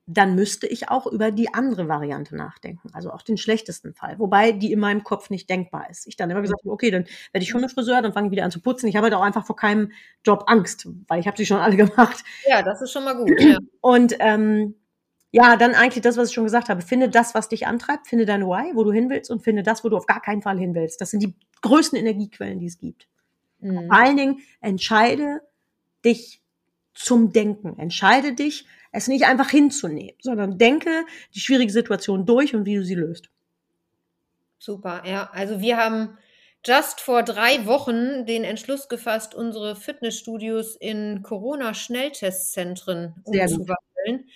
dann 0.07 0.37
müsste 0.37 0.69
ich 0.69 0.89
auch 0.89 1.07
über 1.07 1.33
die 1.33 1.53
andere 1.53 1.89
Variante 1.89 2.37
nachdenken, 2.37 2.91
also 2.93 3.11
auch 3.11 3.23
den 3.23 3.37
schlechtesten 3.37 3.93
Fall, 3.93 4.19
wobei 4.21 4.53
die 4.53 4.73
in 4.73 4.79
meinem 4.79 5.03
Kopf 5.03 5.31
nicht 5.31 5.51
denkbar 5.51 5.91
ist. 5.91 6.07
Ich 6.07 6.17
dann 6.17 6.31
immer 6.31 6.43
gesagt 6.43 6.63
habe, 6.63 6.71
okay, 6.71 6.93
dann 6.93 7.07
werde 7.33 7.43
ich 7.43 7.53
Hundefriseur, 7.53 8.03
dann 8.03 8.13
fange 8.13 8.29
ich 8.29 8.31
wieder 8.31 8.45
an 8.45 8.53
zu 8.53 8.61
putzen. 8.61 8.87
Ich 8.87 8.95
habe 8.95 9.05
halt 9.05 9.15
auch 9.15 9.23
einfach 9.23 9.45
vor 9.45 9.57
keinem 9.57 9.91
Job 10.25 10.45
Angst, 10.47 10.89
weil 11.09 11.19
ich 11.19 11.27
habe 11.27 11.37
sie 11.37 11.45
schon 11.45 11.59
alle 11.59 11.77
gemacht. 11.77 12.25
Ja, 12.47 12.63
das 12.63 12.81
ist 12.83 12.93
schon 12.93 13.05
mal 13.05 13.17
gut. 13.17 13.33
Ja. 13.41 13.59
Und 13.81 14.15
ähm, 14.21 14.77
ja, 15.33 15.57
dann 15.57 15.75
eigentlich 15.75 16.03
das, 16.03 16.17
was 16.17 16.29
ich 16.29 16.35
schon 16.35 16.45
gesagt 16.45 16.69
habe. 16.69 16.83
Finde 16.83 17.09
das, 17.09 17.35
was 17.35 17.49
dich 17.49 17.67
antreibt, 17.67 18.07
finde 18.07 18.27
deine 18.27 18.47
Why, 18.47 18.77
wo 18.77 18.85
du 18.85 18.93
hin 18.93 19.11
willst 19.11 19.31
und 19.31 19.43
finde 19.43 19.65
das, 19.65 19.83
wo 19.83 19.89
du 19.89 19.97
auf 19.97 20.07
gar 20.07 20.23
keinen 20.23 20.41
Fall 20.41 20.59
hin 20.59 20.75
willst. 20.75 21.01
Das 21.01 21.11
sind 21.11 21.23
die 21.23 21.35
größten 21.63 21.99
Energiequellen, 21.99 22.61
die 22.61 22.67
es 22.67 22.79
gibt. 22.79 23.09
Mhm. 23.59 23.89
Vor 23.89 23.97
allen 23.97 24.17
Dingen 24.17 24.39
entscheide 24.61 25.41
dich 26.05 26.43
zum 26.97 27.33
Denken. 27.33 27.79
Entscheide 27.79 28.35
dich, 28.35 28.67
es 28.93 29.09
nicht 29.09 29.27
einfach 29.27 29.51
hinzunehmen, 29.51 30.17
sondern 30.21 30.59
denke 30.59 31.05
die 31.35 31.41
schwierige 31.41 31.73
Situation 31.73 32.27
durch 32.27 32.55
und 32.55 32.65
wie 32.65 32.77
du 32.77 32.85
sie 32.85 32.95
löst. 32.95 33.29
Super, 34.59 35.03
ja. 35.07 35.31
Also 35.33 35.61
wir 35.61 35.77
haben 35.77 36.17
just 36.65 37.01
vor 37.01 37.23
drei 37.23 37.67
Wochen 37.67 38.25
den 38.27 38.43
Entschluss 38.43 38.89
gefasst, 38.89 39.35
unsere 39.35 39.77
Fitnessstudios 39.77 40.77
in 40.77 41.23
Corona-Schnelltestzentren 41.23 43.15
umzuwandeln. 43.25 44.29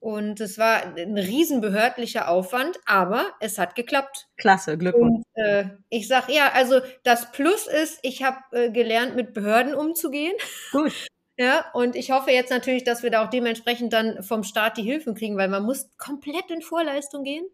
Und 0.00 0.40
es 0.40 0.56
war 0.56 0.96
ein 0.96 1.18
riesenbehördlicher 1.18 2.28
Aufwand, 2.28 2.80
aber 2.86 3.26
es 3.38 3.58
hat 3.58 3.74
geklappt. 3.74 4.28
Klasse, 4.38 4.78
Glückwunsch. 4.78 5.24
Und, 5.34 5.44
äh, 5.44 5.66
ich 5.90 6.08
sag 6.08 6.30
ja, 6.30 6.50
also 6.54 6.80
das 7.02 7.30
Plus 7.32 7.66
ist, 7.66 7.98
ich 8.02 8.22
habe 8.22 8.38
äh, 8.52 8.70
gelernt, 8.70 9.14
mit 9.14 9.34
Behörden 9.34 9.74
umzugehen. 9.74 10.32
Gut. 10.72 11.06
Ja, 11.40 11.64
und 11.72 11.96
ich 11.96 12.10
hoffe 12.10 12.30
jetzt 12.32 12.50
natürlich, 12.50 12.84
dass 12.84 13.02
wir 13.02 13.10
da 13.10 13.24
auch 13.24 13.30
dementsprechend 13.30 13.94
dann 13.94 14.22
vom 14.22 14.42
Staat 14.42 14.76
die 14.76 14.82
Hilfen 14.82 15.14
kriegen, 15.14 15.38
weil 15.38 15.48
man 15.48 15.62
muss 15.62 15.88
komplett 15.96 16.50
in 16.50 16.60
Vorleistung 16.60 17.24
gehen. 17.24 17.46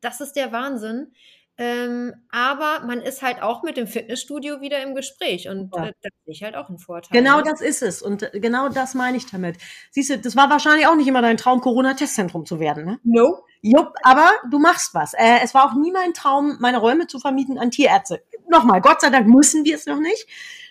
Das 0.00 0.20
ist 0.20 0.32
der 0.32 0.50
Wahnsinn. 0.50 1.12
Ähm, 1.56 2.14
aber 2.30 2.84
man 2.84 3.00
ist 3.00 3.22
halt 3.22 3.40
auch 3.40 3.62
mit 3.62 3.76
dem 3.76 3.86
Fitnessstudio 3.86 4.60
wieder 4.60 4.82
im 4.82 4.96
Gespräch 4.96 5.48
und 5.48 5.72
ja. 5.72 5.86
äh, 5.86 5.92
das 6.02 6.12
sehe 6.24 6.32
ich 6.32 6.42
halt 6.42 6.56
auch 6.56 6.68
einen 6.68 6.78
Vorteil. 6.78 7.16
Genau 7.16 7.40
das 7.40 7.60
ist 7.60 7.80
es 7.80 8.02
und 8.02 8.24
äh, 8.24 8.40
genau 8.40 8.70
das 8.70 8.94
meine 8.94 9.16
ich 9.16 9.26
damit. 9.26 9.56
Siehst 9.92 10.10
du, 10.10 10.18
das 10.18 10.34
war 10.34 10.50
wahrscheinlich 10.50 10.88
auch 10.88 10.96
nicht 10.96 11.06
immer 11.06 11.22
dein 11.22 11.36
Traum, 11.36 11.60
Corona-Testzentrum 11.60 12.44
zu 12.44 12.58
werden, 12.58 12.84
ne? 12.84 13.00
No. 13.04 13.44
Jupp, 13.62 13.92
aber 14.02 14.30
du 14.50 14.58
machst 14.58 14.94
was. 14.94 15.14
Äh, 15.14 15.40
es 15.44 15.54
war 15.54 15.64
auch 15.64 15.74
nie 15.74 15.92
mein 15.92 16.12
Traum, 16.12 16.56
meine 16.60 16.78
Räume 16.78 17.06
zu 17.06 17.20
vermieten 17.20 17.58
an 17.58 17.70
Tierärzte. 17.70 18.22
Nochmal, 18.48 18.80
Gott 18.80 19.00
sei 19.00 19.10
Dank 19.10 19.28
müssen 19.28 19.64
wir 19.64 19.76
es 19.76 19.86
noch 19.86 20.00
nicht. 20.00 20.26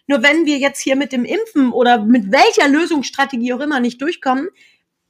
Nur 0.08 0.24
wenn 0.24 0.46
wir 0.46 0.58
jetzt 0.58 0.80
hier 0.80 0.96
mit 0.96 1.12
dem 1.12 1.26
Impfen 1.26 1.72
oder 1.72 2.04
mit 2.04 2.32
welcher 2.32 2.70
Lösungsstrategie 2.70 3.54
auch 3.54 3.60
immer 3.60 3.80
nicht 3.80 4.02
durchkommen, 4.02 4.50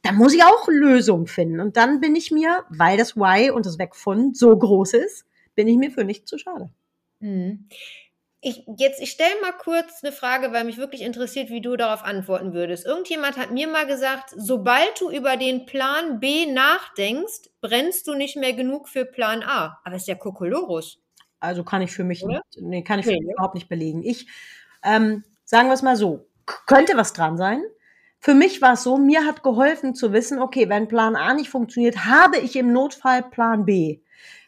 dann 0.01 0.15
muss 0.15 0.33
ich 0.33 0.43
auch 0.43 0.67
Lösungen 0.67 1.27
finden. 1.27 1.59
Und 1.59 1.77
dann 1.77 1.99
bin 1.99 2.15
ich 2.15 2.31
mir, 2.31 2.63
weil 2.69 2.97
das 2.97 3.15
Why 3.15 3.51
und 3.51 3.65
das 3.65 3.77
Weg 3.77 3.95
von 3.95 4.33
so 4.33 4.57
groß 4.57 4.93
ist, 4.93 5.25
bin 5.55 5.67
ich 5.67 5.77
mir 5.77 5.91
für 5.91 6.03
nichts 6.03 6.29
zu 6.29 6.37
schade. 6.37 6.69
Mhm. 7.19 7.67
Ich, 8.39 8.63
jetzt, 8.77 9.01
ich 9.01 9.11
stelle 9.11 9.33
mal 9.41 9.51
kurz 9.51 10.03
eine 10.03 10.13
Frage, 10.13 10.53
weil 10.53 10.63
mich 10.63 10.77
wirklich 10.77 11.01
interessiert, 11.01 11.49
wie 11.49 11.59
du 11.59 11.75
darauf 11.75 12.03
antworten 12.03 12.53
würdest. 12.53 12.85
Irgendjemand 12.85 13.35
hat 13.35 13.51
mir 13.51 13.67
mal 13.67 13.87
gesagt, 13.87 14.33
sobald 14.37 15.01
du 15.01 15.09
über 15.09 15.37
den 15.37 15.65
Plan 15.65 16.19
B 16.19 16.45
nachdenkst, 16.45 17.49
brennst 17.61 18.07
du 18.07 18.13
nicht 18.13 18.37
mehr 18.37 18.53
genug 18.53 18.87
für 18.87 19.05
Plan 19.05 19.41
A. 19.43 19.79
Aber 19.83 19.95
ist 19.95 20.07
ja 20.07 20.15
Kokolorus. 20.15 21.01
Also 21.39 21.63
kann 21.63 21.81
ich 21.81 21.91
für 21.91 22.03
mich, 22.03 22.23
nicht, 22.23 22.41
nee, 22.61 22.83
kann 22.83 22.99
ich 22.99 23.05
für 23.05 23.11
nee, 23.11 23.19
mich 23.19 23.33
überhaupt 23.33 23.55
nicht 23.55 23.69
belegen. 23.69 24.03
Ich 24.03 24.27
ähm, 24.87 25.23
sagen 25.43 25.67
wir 25.67 25.73
es 25.73 25.81
mal 25.81 25.95
so, 25.95 26.25
könnte 26.65 26.95
was 26.95 27.13
dran 27.13 27.37
sein. 27.37 27.61
Für 28.19 28.33
mich 28.33 28.61
war 28.61 28.73
es 28.73 28.83
so, 28.83 28.97
mir 28.97 29.25
hat 29.25 29.43
geholfen 29.43 29.93
zu 29.93 30.11
wissen, 30.11 30.39
okay, 30.39 30.69
wenn 30.69 30.87
Plan 30.87 31.15
A 31.15 31.33
nicht 31.33 31.49
funktioniert, 31.49 32.05
habe 32.05 32.37
ich 32.37 32.55
im 32.55 32.73
Notfall 32.73 33.23
Plan 33.23 33.65
B. 33.65 33.99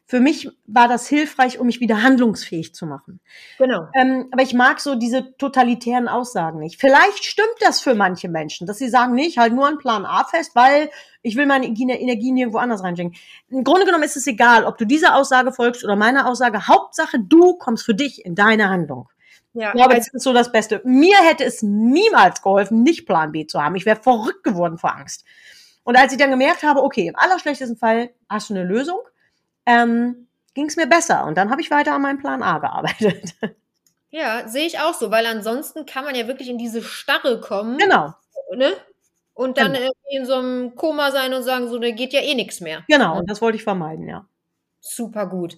Für 0.10 0.20
mich 0.20 0.50
war 0.66 0.88
das 0.88 1.08
hilfreich, 1.08 1.60
um 1.60 1.68
mich 1.68 1.82
wieder 1.82 2.02
handlungsfähig 2.02 2.74
zu 2.74 2.88
machen. 2.88 3.20
Genau. 3.60 3.88
Ähm, 3.94 4.28
aber 4.32 4.42
ich 4.42 4.56
mag 4.56 4.80
so 4.80 4.96
diese 4.96 5.38
totalitären 5.38 6.08
Aussagen 6.08 6.58
nicht. 6.58 6.82
Vielleicht 6.82 7.24
stimmt 7.24 7.54
das 7.60 7.80
für 7.80 7.94
manche 7.94 8.28
Menschen, 8.28 8.66
dass 8.66 8.80
sie 8.80 8.90
sagen, 8.90 9.14
nee, 9.14 9.28
ich 9.28 9.38
halte 9.38 9.56
nur 9.56 9.68
an 9.68 9.78
Plan 9.78 10.08
A 10.08 10.24
fest, 10.24 10.56
weil 10.56 10.90
ich 11.22 11.36
will 11.36 11.46
meine 11.46 11.68
Energie 11.68 12.32
nirgendwo 12.32 12.58
anders 12.58 12.84
reinschenken. 12.84 13.20
Im 13.50 13.64
Grunde 13.64 13.86
genommen 13.86 14.04
ist 14.04 14.18
es 14.18 14.26
egal, 14.26 14.66
ob 14.66 14.80
du 14.80 14.86
dieser 14.86 15.16
Aussage 15.16 15.52
folgst 15.52 15.84
oder 15.84 15.96
meiner 15.96 16.28
Aussage. 16.28 16.68
Hauptsache, 16.68 17.20
du 17.20 17.54
kommst 17.60 17.86
für 17.86 17.94
dich 17.94 18.26
in 18.26 18.34
deine 18.34 18.68
Handlung. 18.68 19.10
Ja, 19.54 19.70
ich 19.70 19.76
glaube, 19.76 19.96
das 19.96 20.08
ist 20.08 20.24
so 20.24 20.34
das 20.34 20.52
Beste. 20.52 20.82
Mir 20.84 21.18
hätte 21.18 21.44
es 21.44 21.64
niemals 21.64 22.42
geholfen, 22.42 22.84
nicht 22.84 23.06
Plan 23.06 23.32
B 23.32 23.48
zu 23.48 23.62
haben. 23.62 23.76
Ich 23.76 23.86
wäre 23.86 24.02
verrückt 24.02 24.44
geworden 24.44 24.78
vor 24.78 24.96
Angst. 24.96 25.26
Und 25.84 25.96
als 25.96 26.12
ich 26.12 26.20
dann 26.20 26.30
gemerkt 26.30 26.64
habe, 26.64 26.84
okay, 26.84 27.08
im 27.08 27.16
allerschlechtesten 27.16 27.78
Fall 27.78 28.12
hast 28.30 28.50
du 28.50 28.54
eine 28.54 28.64
Lösung, 28.64 29.00
ähm, 29.66 30.28
ging 30.54 30.68
es 30.68 30.76
mir 30.76 30.88
besser. 30.88 31.26
Und 31.26 31.38
dann 31.38 31.50
habe 31.50 31.62
ich 31.62 31.72
weiter 31.72 31.94
an 31.94 32.02
meinem 32.02 32.20
Plan 32.20 32.44
A 32.44 32.60
gearbeitet. 32.60 33.36
Ja, 34.12 34.48
sehe 34.48 34.66
ich 34.66 34.80
auch 34.80 34.96
so, 34.96 35.12
weil 35.12 35.26
ansonsten 35.28 35.86
kann 35.86 36.04
man 36.04 36.16
ja 36.16 36.28
wirklich 36.28 36.50
in 36.50 36.58
diese 36.58 36.82
Starre 36.82 37.40
kommen. 37.42 37.78
Genau. 37.78 38.16
Ne? 38.56 38.72
Und 39.36 39.58
dann 39.58 39.74
genau. 39.74 39.92
in 40.10 40.26
so 40.26 40.34
einem 40.34 40.76
Koma 40.76 41.12
sein 41.12 41.34
und 41.34 41.44
sagen, 41.44 41.70
so, 41.70 41.78
da 41.78 41.92
geht 41.92 42.12
ja 42.12 42.22
eh 42.22 42.34
nichts 42.34 42.60
mehr. 42.60 42.84
Genau, 42.88 43.20
und 43.20 43.30
das 43.30 43.42
wollte 43.42 43.58
ich 43.58 43.64
vermeiden, 43.64 44.08
ja. 44.08 44.28
Super 44.80 45.28
gut. 45.28 45.58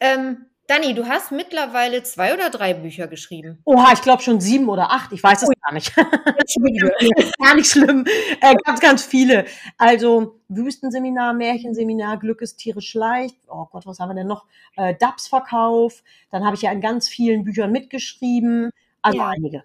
Ähm, 0.00 0.46
Dani, 0.68 0.94
du 0.94 1.06
hast 1.06 1.30
mittlerweile 1.30 2.02
zwei 2.02 2.34
oder 2.34 2.50
drei 2.50 2.74
Bücher 2.74 3.06
geschrieben. 3.06 3.58
Oha, 3.64 3.92
ich 3.92 4.02
glaube 4.02 4.22
schon 4.22 4.40
sieben 4.40 4.68
oder 4.68 4.90
acht. 4.90 5.12
Ich 5.12 5.22
weiß 5.22 5.42
es 5.42 5.48
gar 5.62 5.72
nicht. 5.72 5.94
gar 7.38 7.54
nicht 7.54 7.70
schlimm. 7.70 8.04
Äh, 8.40 8.54
ganz, 8.64 8.80
ganz 8.80 9.04
viele. 9.04 9.44
Also 9.78 10.40
Wüstenseminar, 10.48 11.34
Märchenseminar, 11.34 12.18
Glück 12.18 12.40
ist 12.42 12.56
tierisch 12.56 12.94
leicht. 12.94 13.36
Oh 13.48 13.66
Gott, 13.70 13.86
was 13.86 14.00
haben 14.00 14.10
wir 14.10 14.14
denn 14.14 14.26
noch? 14.26 14.44
Äh, 14.76 14.94
DAPS-Verkauf. 14.96 16.02
Dann 16.30 16.44
habe 16.44 16.56
ich 16.56 16.62
ja 16.62 16.72
in 16.72 16.80
ganz 16.80 17.08
vielen 17.08 17.44
Büchern 17.44 17.70
mitgeschrieben. 17.70 18.70
Also 19.02 19.18
ja. 19.18 19.28
einige. 19.28 19.64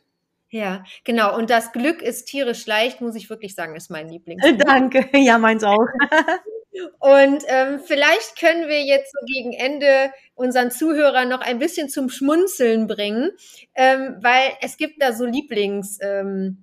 Ja, 0.51 0.83
genau. 1.03 1.35
Und 1.35 1.49
das 1.49 1.71
Glück 1.71 2.01
ist 2.01 2.25
tierisch 2.25 2.67
leicht, 2.67 3.01
muss 3.01 3.15
ich 3.15 3.29
wirklich 3.29 3.55
sagen, 3.55 3.75
ist 3.75 3.89
mein 3.89 4.09
Lieblings. 4.11 4.43
Danke. 4.59 5.09
Ja, 5.13 5.39
meins 5.39 5.63
auch. 5.63 5.87
Und 6.99 7.43
ähm, 7.47 7.81
vielleicht 7.85 8.39
können 8.39 8.69
wir 8.69 8.81
jetzt 8.83 9.11
so 9.11 9.19
gegen 9.25 9.53
Ende 9.53 10.11
unseren 10.35 10.71
Zuhörern 10.71 11.27
noch 11.27 11.41
ein 11.41 11.59
bisschen 11.59 11.89
zum 11.89 12.09
Schmunzeln 12.09 12.87
bringen, 12.87 13.31
ähm, 13.75 14.17
weil 14.21 14.53
es 14.61 14.77
gibt 14.77 15.01
da 15.01 15.11
so 15.13 15.25
Lieblingszitate 15.25 16.57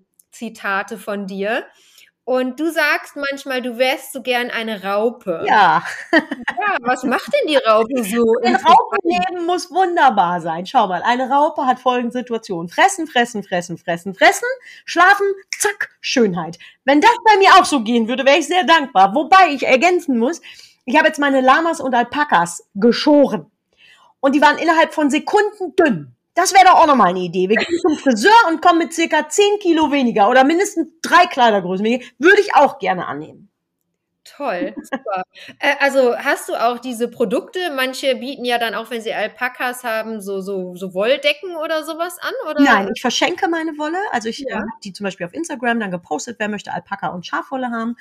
ähm, 0.94 1.00
von 1.00 1.26
dir. 1.26 1.66
Und 2.28 2.60
du 2.60 2.70
sagst 2.70 3.16
manchmal, 3.16 3.62
du 3.62 3.78
wärst 3.78 4.12
so 4.12 4.20
gern 4.20 4.50
eine 4.50 4.84
Raupe. 4.84 5.46
Ja. 5.46 5.82
Ja, 6.60 6.76
was 6.80 7.04
macht 7.04 7.32
denn 7.32 7.46
die 7.48 7.56
Raupe 7.56 8.02
so? 8.02 8.34
Ein 8.42 8.56
Raupenleben 8.56 9.46
muss 9.46 9.70
wunderbar 9.70 10.40
sein. 10.40 10.66
Schau 10.66 10.88
mal, 10.88 11.02
eine 11.02 11.30
Raupe 11.30 11.64
hat 11.66 11.78
folgende 11.78 12.12
Situation. 12.12 12.68
Fressen, 12.68 13.06
fressen, 13.06 13.44
fressen, 13.44 13.78
fressen, 13.78 14.14
fressen, 14.14 14.48
schlafen, 14.84 15.26
zack, 15.56 15.90
Schönheit. 16.00 16.58
Wenn 16.84 17.00
das 17.00 17.16
bei 17.24 17.38
mir 17.38 17.50
auch 17.54 17.64
so 17.64 17.84
gehen 17.84 18.08
würde, 18.08 18.26
wäre 18.26 18.38
ich 18.38 18.48
sehr 18.48 18.64
dankbar. 18.64 19.14
Wobei 19.14 19.50
ich 19.52 19.66
ergänzen 19.66 20.18
muss, 20.18 20.42
ich 20.84 20.96
habe 20.96 21.06
jetzt 21.06 21.20
meine 21.20 21.40
Lamas 21.40 21.80
und 21.80 21.94
Alpakas 21.94 22.68
geschoren. 22.74 23.50
Und 24.20 24.34
die 24.34 24.42
waren 24.42 24.58
innerhalb 24.58 24.92
von 24.92 25.10
Sekunden 25.10 25.76
dünn. 25.76 26.16
Das 26.38 26.54
wäre 26.54 26.66
doch 26.66 26.74
auch 26.74 26.86
nochmal 26.86 27.08
eine 27.08 27.18
Idee. 27.18 27.48
Wir 27.48 27.56
gehen 27.56 27.78
zum 27.80 27.98
Friseur 27.98 28.30
und 28.48 28.62
kommen 28.62 28.78
mit 28.78 28.94
circa 28.94 29.28
10 29.28 29.58
Kilo 29.58 29.90
weniger 29.90 30.30
oder 30.30 30.44
mindestens 30.44 30.86
drei 31.02 31.26
Kleidergrößen 31.26 31.84
weniger. 31.84 32.06
Würde 32.20 32.40
ich 32.40 32.54
auch 32.54 32.78
gerne 32.78 33.08
annehmen. 33.08 33.50
Toll, 34.22 34.72
super. 34.76 35.24
äh, 35.58 35.74
also 35.80 36.16
hast 36.16 36.48
du 36.48 36.54
auch 36.54 36.78
diese 36.78 37.08
Produkte? 37.08 37.72
Manche 37.74 38.14
bieten 38.14 38.44
ja 38.44 38.58
dann 38.58 38.76
auch, 38.76 38.88
wenn 38.90 39.00
sie 39.00 39.12
Alpakas 39.12 39.82
haben, 39.82 40.20
so, 40.20 40.40
so, 40.40 40.76
so 40.76 40.94
Wolldecken 40.94 41.56
oder 41.56 41.82
sowas 41.82 42.18
an? 42.20 42.32
Oder? 42.48 42.62
Nein, 42.62 42.90
ich 42.94 43.00
verschenke 43.00 43.48
meine 43.48 43.76
Wolle. 43.76 43.98
Also 44.12 44.28
ich 44.28 44.44
ja. 44.48 44.58
habe 44.58 44.66
die 44.84 44.92
zum 44.92 45.04
Beispiel 45.04 45.26
auf 45.26 45.34
Instagram 45.34 45.80
dann 45.80 45.90
gepostet, 45.90 46.36
wer 46.38 46.48
möchte 46.48 46.72
Alpaka 46.72 47.08
und 47.08 47.26
Schafwolle 47.26 47.72
haben. 47.72 47.96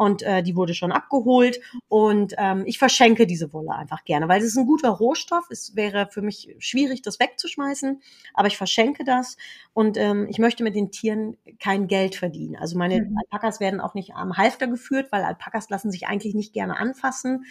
Und 0.00 0.22
äh, 0.22 0.42
die 0.42 0.56
wurde 0.56 0.72
schon 0.72 0.92
abgeholt. 0.92 1.60
Und 1.88 2.34
ähm, 2.38 2.62
ich 2.64 2.78
verschenke 2.78 3.26
diese 3.26 3.52
Wolle 3.52 3.72
einfach 3.72 4.06
gerne, 4.06 4.28
weil 4.28 4.40
es 4.40 4.46
ist 4.46 4.56
ein 4.56 4.64
guter 4.64 4.88
Rohstoff. 4.88 5.44
Es 5.50 5.76
wäre 5.76 6.08
für 6.10 6.22
mich 6.22 6.56
schwierig, 6.58 7.02
das 7.02 7.20
wegzuschmeißen. 7.20 8.00
Aber 8.32 8.48
ich 8.48 8.56
verschenke 8.56 9.04
das. 9.04 9.36
Und 9.74 9.98
ähm, 9.98 10.26
ich 10.30 10.38
möchte 10.38 10.64
mit 10.64 10.74
den 10.74 10.90
Tieren 10.90 11.36
kein 11.58 11.86
Geld 11.86 12.14
verdienen. 12.14 12.56
Also 12.56 12.78
meine 12.78 13.02
mhm. 13.02 13.18
Alpakas 13.18 13.60
werden 13.60 13.78
auch 13.78 13.92
nicht 13.92 14.14
am 14.14 14.38
Halfter 14.38 14.68
geführt, 14.68 15.12
weil 15.12 15.22
Alpakas 15.22 15.68
lassen 15.68 15.90
sich 15.90 16.06
eigentlich 16.06 16.34
nicht 16.34 16.54
gerne 16.54 16.78
anfassen. 16.78 17.44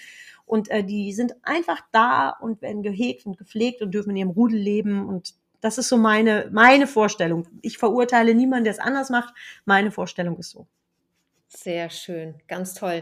Und 0.48 0.72
äh, 0.72 0.84
die 0.84 1.14
sind 1.14 1.36
einfach 1.44 1.82
da 1.92 2.32
und 2.32 2.64
werden 2.64 2.82
gehegt 2.82 3.28
und 3.28 3.38
gepflegt 3.38 3.84
und 3.84 3.92
dürfen 3.92 4.10
in 4.10 4.16
ihrem 4.16 4.32
Rudel 4.32 4.58
leben. 4.58 5.08
Und 5.08 5.36
das 5.62 5.78
ist 5.78 5.90
so 5.90 5.98
meine, 5.98 6.50
meine 6.52 6.88
Vorstellung. 6.88 7.48
Ich 7.62 7.78
verurteile 7.78 8.34
niemanden, 8.34 8.64
der 8.64 8.74
es 8.74 8.80
anders 8.80 9.12
macht. 9.12 9.36
Meine 9.66 9.92
Vorstellung 9.92 10.40
ist 10.40 10.50
so. 10.50 10.66
Sehr 11.52 11.90
schön, 11.90 12.36
ganz 12.48 12.76
toll. 12.76 13.02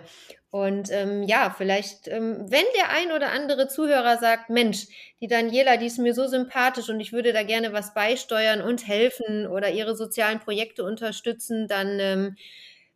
Und 0.50 0.90
ähm, 0.90 1.24
ja, 1.24 1.54
vielleicht, 1.56 2.08
ähm, 2.08 2.46
wenn 2.50 2.64
der 2.78 2.90
ein 2.92 3.12
oder 3.12 3.32
andere 3.34 3.68
Zuhörer 3.68 4.18
sagt, 4.18 4.50
Mensch, 4.50 4.88
die 5.20 5.28
Daniela, 5.28 5.76
die 5.76 5.88
ist 5.88 6.00
mir 6.00 6.14
so 6.14 6.28
sympathisch 6.28 6.88
und 6.90 7.02
ich 7.02 7.12
würde 7.12 7.34
da 7.34 7.44
gerne 7.44 7.74
was 7.74 7.94
beisteuern 7.94 8.62
und 8.62 8.88
helfen 8.88 9.48
oder 9.48 9.72
ihre 9.72 9.98
sozialen 9.98 10.40
Projekte 10.40 10.86
unterstützen, 10.86 11.68
dann 11.68 12.00
ähm, 12.00 12.38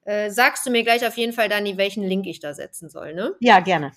äh, 0.05 0.29
sagst 0.29 0.65
du 0.65 0.71
mir 0.71 0.83
gleich 0.83 1.05
auf 1.05 1.17
jeden 1.17 1.33
Fall, 1.33 1.49
Dani, 1.49 1.75
welchen 1.75 2.03
Link 2.03 2.27
ich 2.27 2.39
da 2.39 2.53
setzen 2.53 2.89
soll, 2.89 3.13
ne? 3.13 3.33
Ja, 3.41 3.59
gerne. 3.59 3.91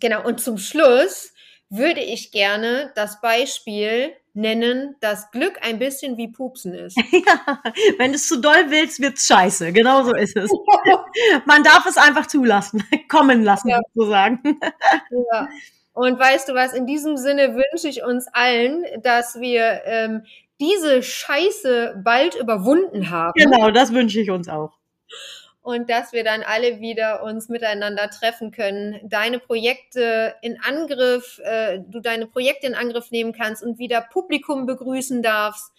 Genau, 0.00 0.26
und 0.26 0.40
zum 0.40 0.58
Schluss 0.58 1.32
würde 1.70 2.00
ich 2.00 2.32
gerne 2.32 2.90
das 2.96 3.20
Beispiel 3.20 4.12
nennen, 4.36 4.96
dass 5.00 5.30
Glück 5.30 5.58
ein 5.62 5.78
bisschen 5.78 6.16
wie 6.16 6.28
Pupsen 6.28 6.74
ist. 6.74 6.96
Ja, 7.26 7.62
wenn 7.98 8.12
du 8.12 8.16
es 8.16 8.28
zu 8.28 8.40
doll 8.40 8.66
willst, 8.68 9.00
wird's 9.00 9.26
scheiße. 9.26 9.72
Genau 9.72 10.04
so 10.04 10.14
ist 10.14 10.36
es. 10.36 10.50
Man 11.46 11.62
darf 11.64 11.86
es 11.86 11.96
einfach 11.96 12.26
zulassen, 12.26 12.84
kommen 13.08 13.42
lassen 13.42 13.68
ja. 13.68 13.80
sozusagen. 13.94 14.40
Ja. 15.32 15.48
Und 15.92 16.18
weißt 16.18 16.48
du 16.48 16.54
was, 16.54 16.74
in 16.74 16.86
diesem 16.86 17.16
Sinne 17.16 17.54
wünsche 17.54 17.88
ich 17.88 18.04
uns 18.04 18.26
allen, 18.32 18.84
dass 19.02 19.40
wir 19.40 19.80
ähm, 19.86 20.22
diese 20.60 21.02
Scheiße 21.02 22.00
bald 22.04 22.34
überwunden 22.34 23.10
haben. 23.10 23.32
Genau, 23.34 23.70
das 23.70 23.92
wünsche 23.92 24.20
ich 24.20 24.30
uns 24.30 24.48
auch 24.48 24.72
und 25.66 25.90
dass 25.90 26.12
wir 26.12 26.22
dann 26.22 26.44
alle 26.44 26.78
wieder 26.78 27.24
uns 27.24 27.48
miteinander 27.48 28.08
treffen 28.08 28.52
können, 28.52 29.00
deine 29.02 29.40
Projekte 29.40 30.36
in 30.40 30.60
Angriff, 30.60 31.40
äh, 31.42 31.80
du 31.80 31.98
deine 31.98 32.28
Projekte 32.28 32.68
in 32.68 32.76
Angriff 32.76 33.10
nehmen 33.10 33.32
kannst 33.32 33.64
und 33.64 33.76
wieder 33.76 34.00
Publikum 34.00 34.66
begrüßen 34.66 35.24
darfst 35.24 35.72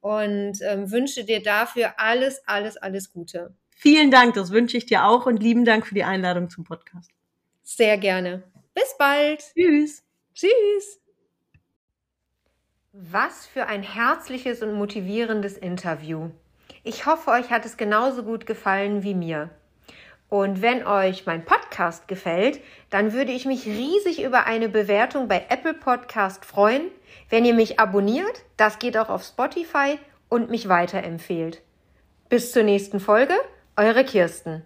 und 0.00 0.54
ähm, 0.62 0.90
wünsche 0.90 1.24
dir 1.24 1.42
dafür 1.42 2.00
alles, 2.00 2.40
alles, 2.46 2.78
alles 2.78 3.12
Gute. 3.12 3.54
Vielen 3.68 4.10
Dank, 4.10 4.32
das 4.36 4.52
wünsche 4.52 4.78
ich 4.78 4.86
dir 4.86 5.04
auch 5.04 5.26
und 5.26 5.42
lieben 5.42 5.66
Dank 5.66 5.86
für 5.86 5.94
die 5.94 6.04
Einladung 6.04 6.48
zum 6.48 6.64
Podcast. 6.64 7.10
Sehr 7.62 7.98
gerne. 7.98 8.42
Bis 8.72 8.96
bald. 8.98 9.42
Tschüss. 9.52 10.02
Tschüss. 10.34 10.98
Was 12.92 13.44
für 13.44 13.66
ein 13.66 13.82
herzliches 13.82 14.62
und 14.62 14.72
motivierendes 14.72 15.58
Interview. 15.58 16.30
Ich 16.88 17.04
hoffe, 17.04 17.32
euch 17.32 17.50
hat 17.50 17.66
es 17.66 17.76
genauso 17.76 18.22
gut 18.22 18.46
gefallen 18.46 19.02
wie 19.02 19.14
mir. 19.14 19.50
Und 20.28 20.62
wenn 20.62 20.86
euch 20.86 21.26
mein 21.26 21.44
Podcast 21.44 22.06
gefällt, 22.06 22.60
dann 22.90 23.12
würde 23.12 23.32
ich 23.32 23.44
mich 23.44 23.66
riesig 23.66 24.22
über 24.22 24.46
eine 24.46 24.68
Bewertung 24.68 25.26
bei 25.26 25.46
Apple 25.48 25.74
Podcast 25.74 26.44
freuen, 26.44 26.92
wenn 27.28 27.44
ihr 27.44 27.54
mich 27.54 27.80
abonniert, 27.80 28.44
das 28.56 28.78
geht 28.78 28.96
auch 28.96 29.08
auf 29.08 29.24
Spotify 29.24 29.98
und 30.28 30.48
mich 30.48 30.68
weiterempfehlt. 30.68 31.60
Bis 32.28 32.52
zur 32.52 32.62
nächsten 32.62 33.00
Folge, 33.00 33.34
eure 33.76 34.04
Kirsten. 34.04 34.62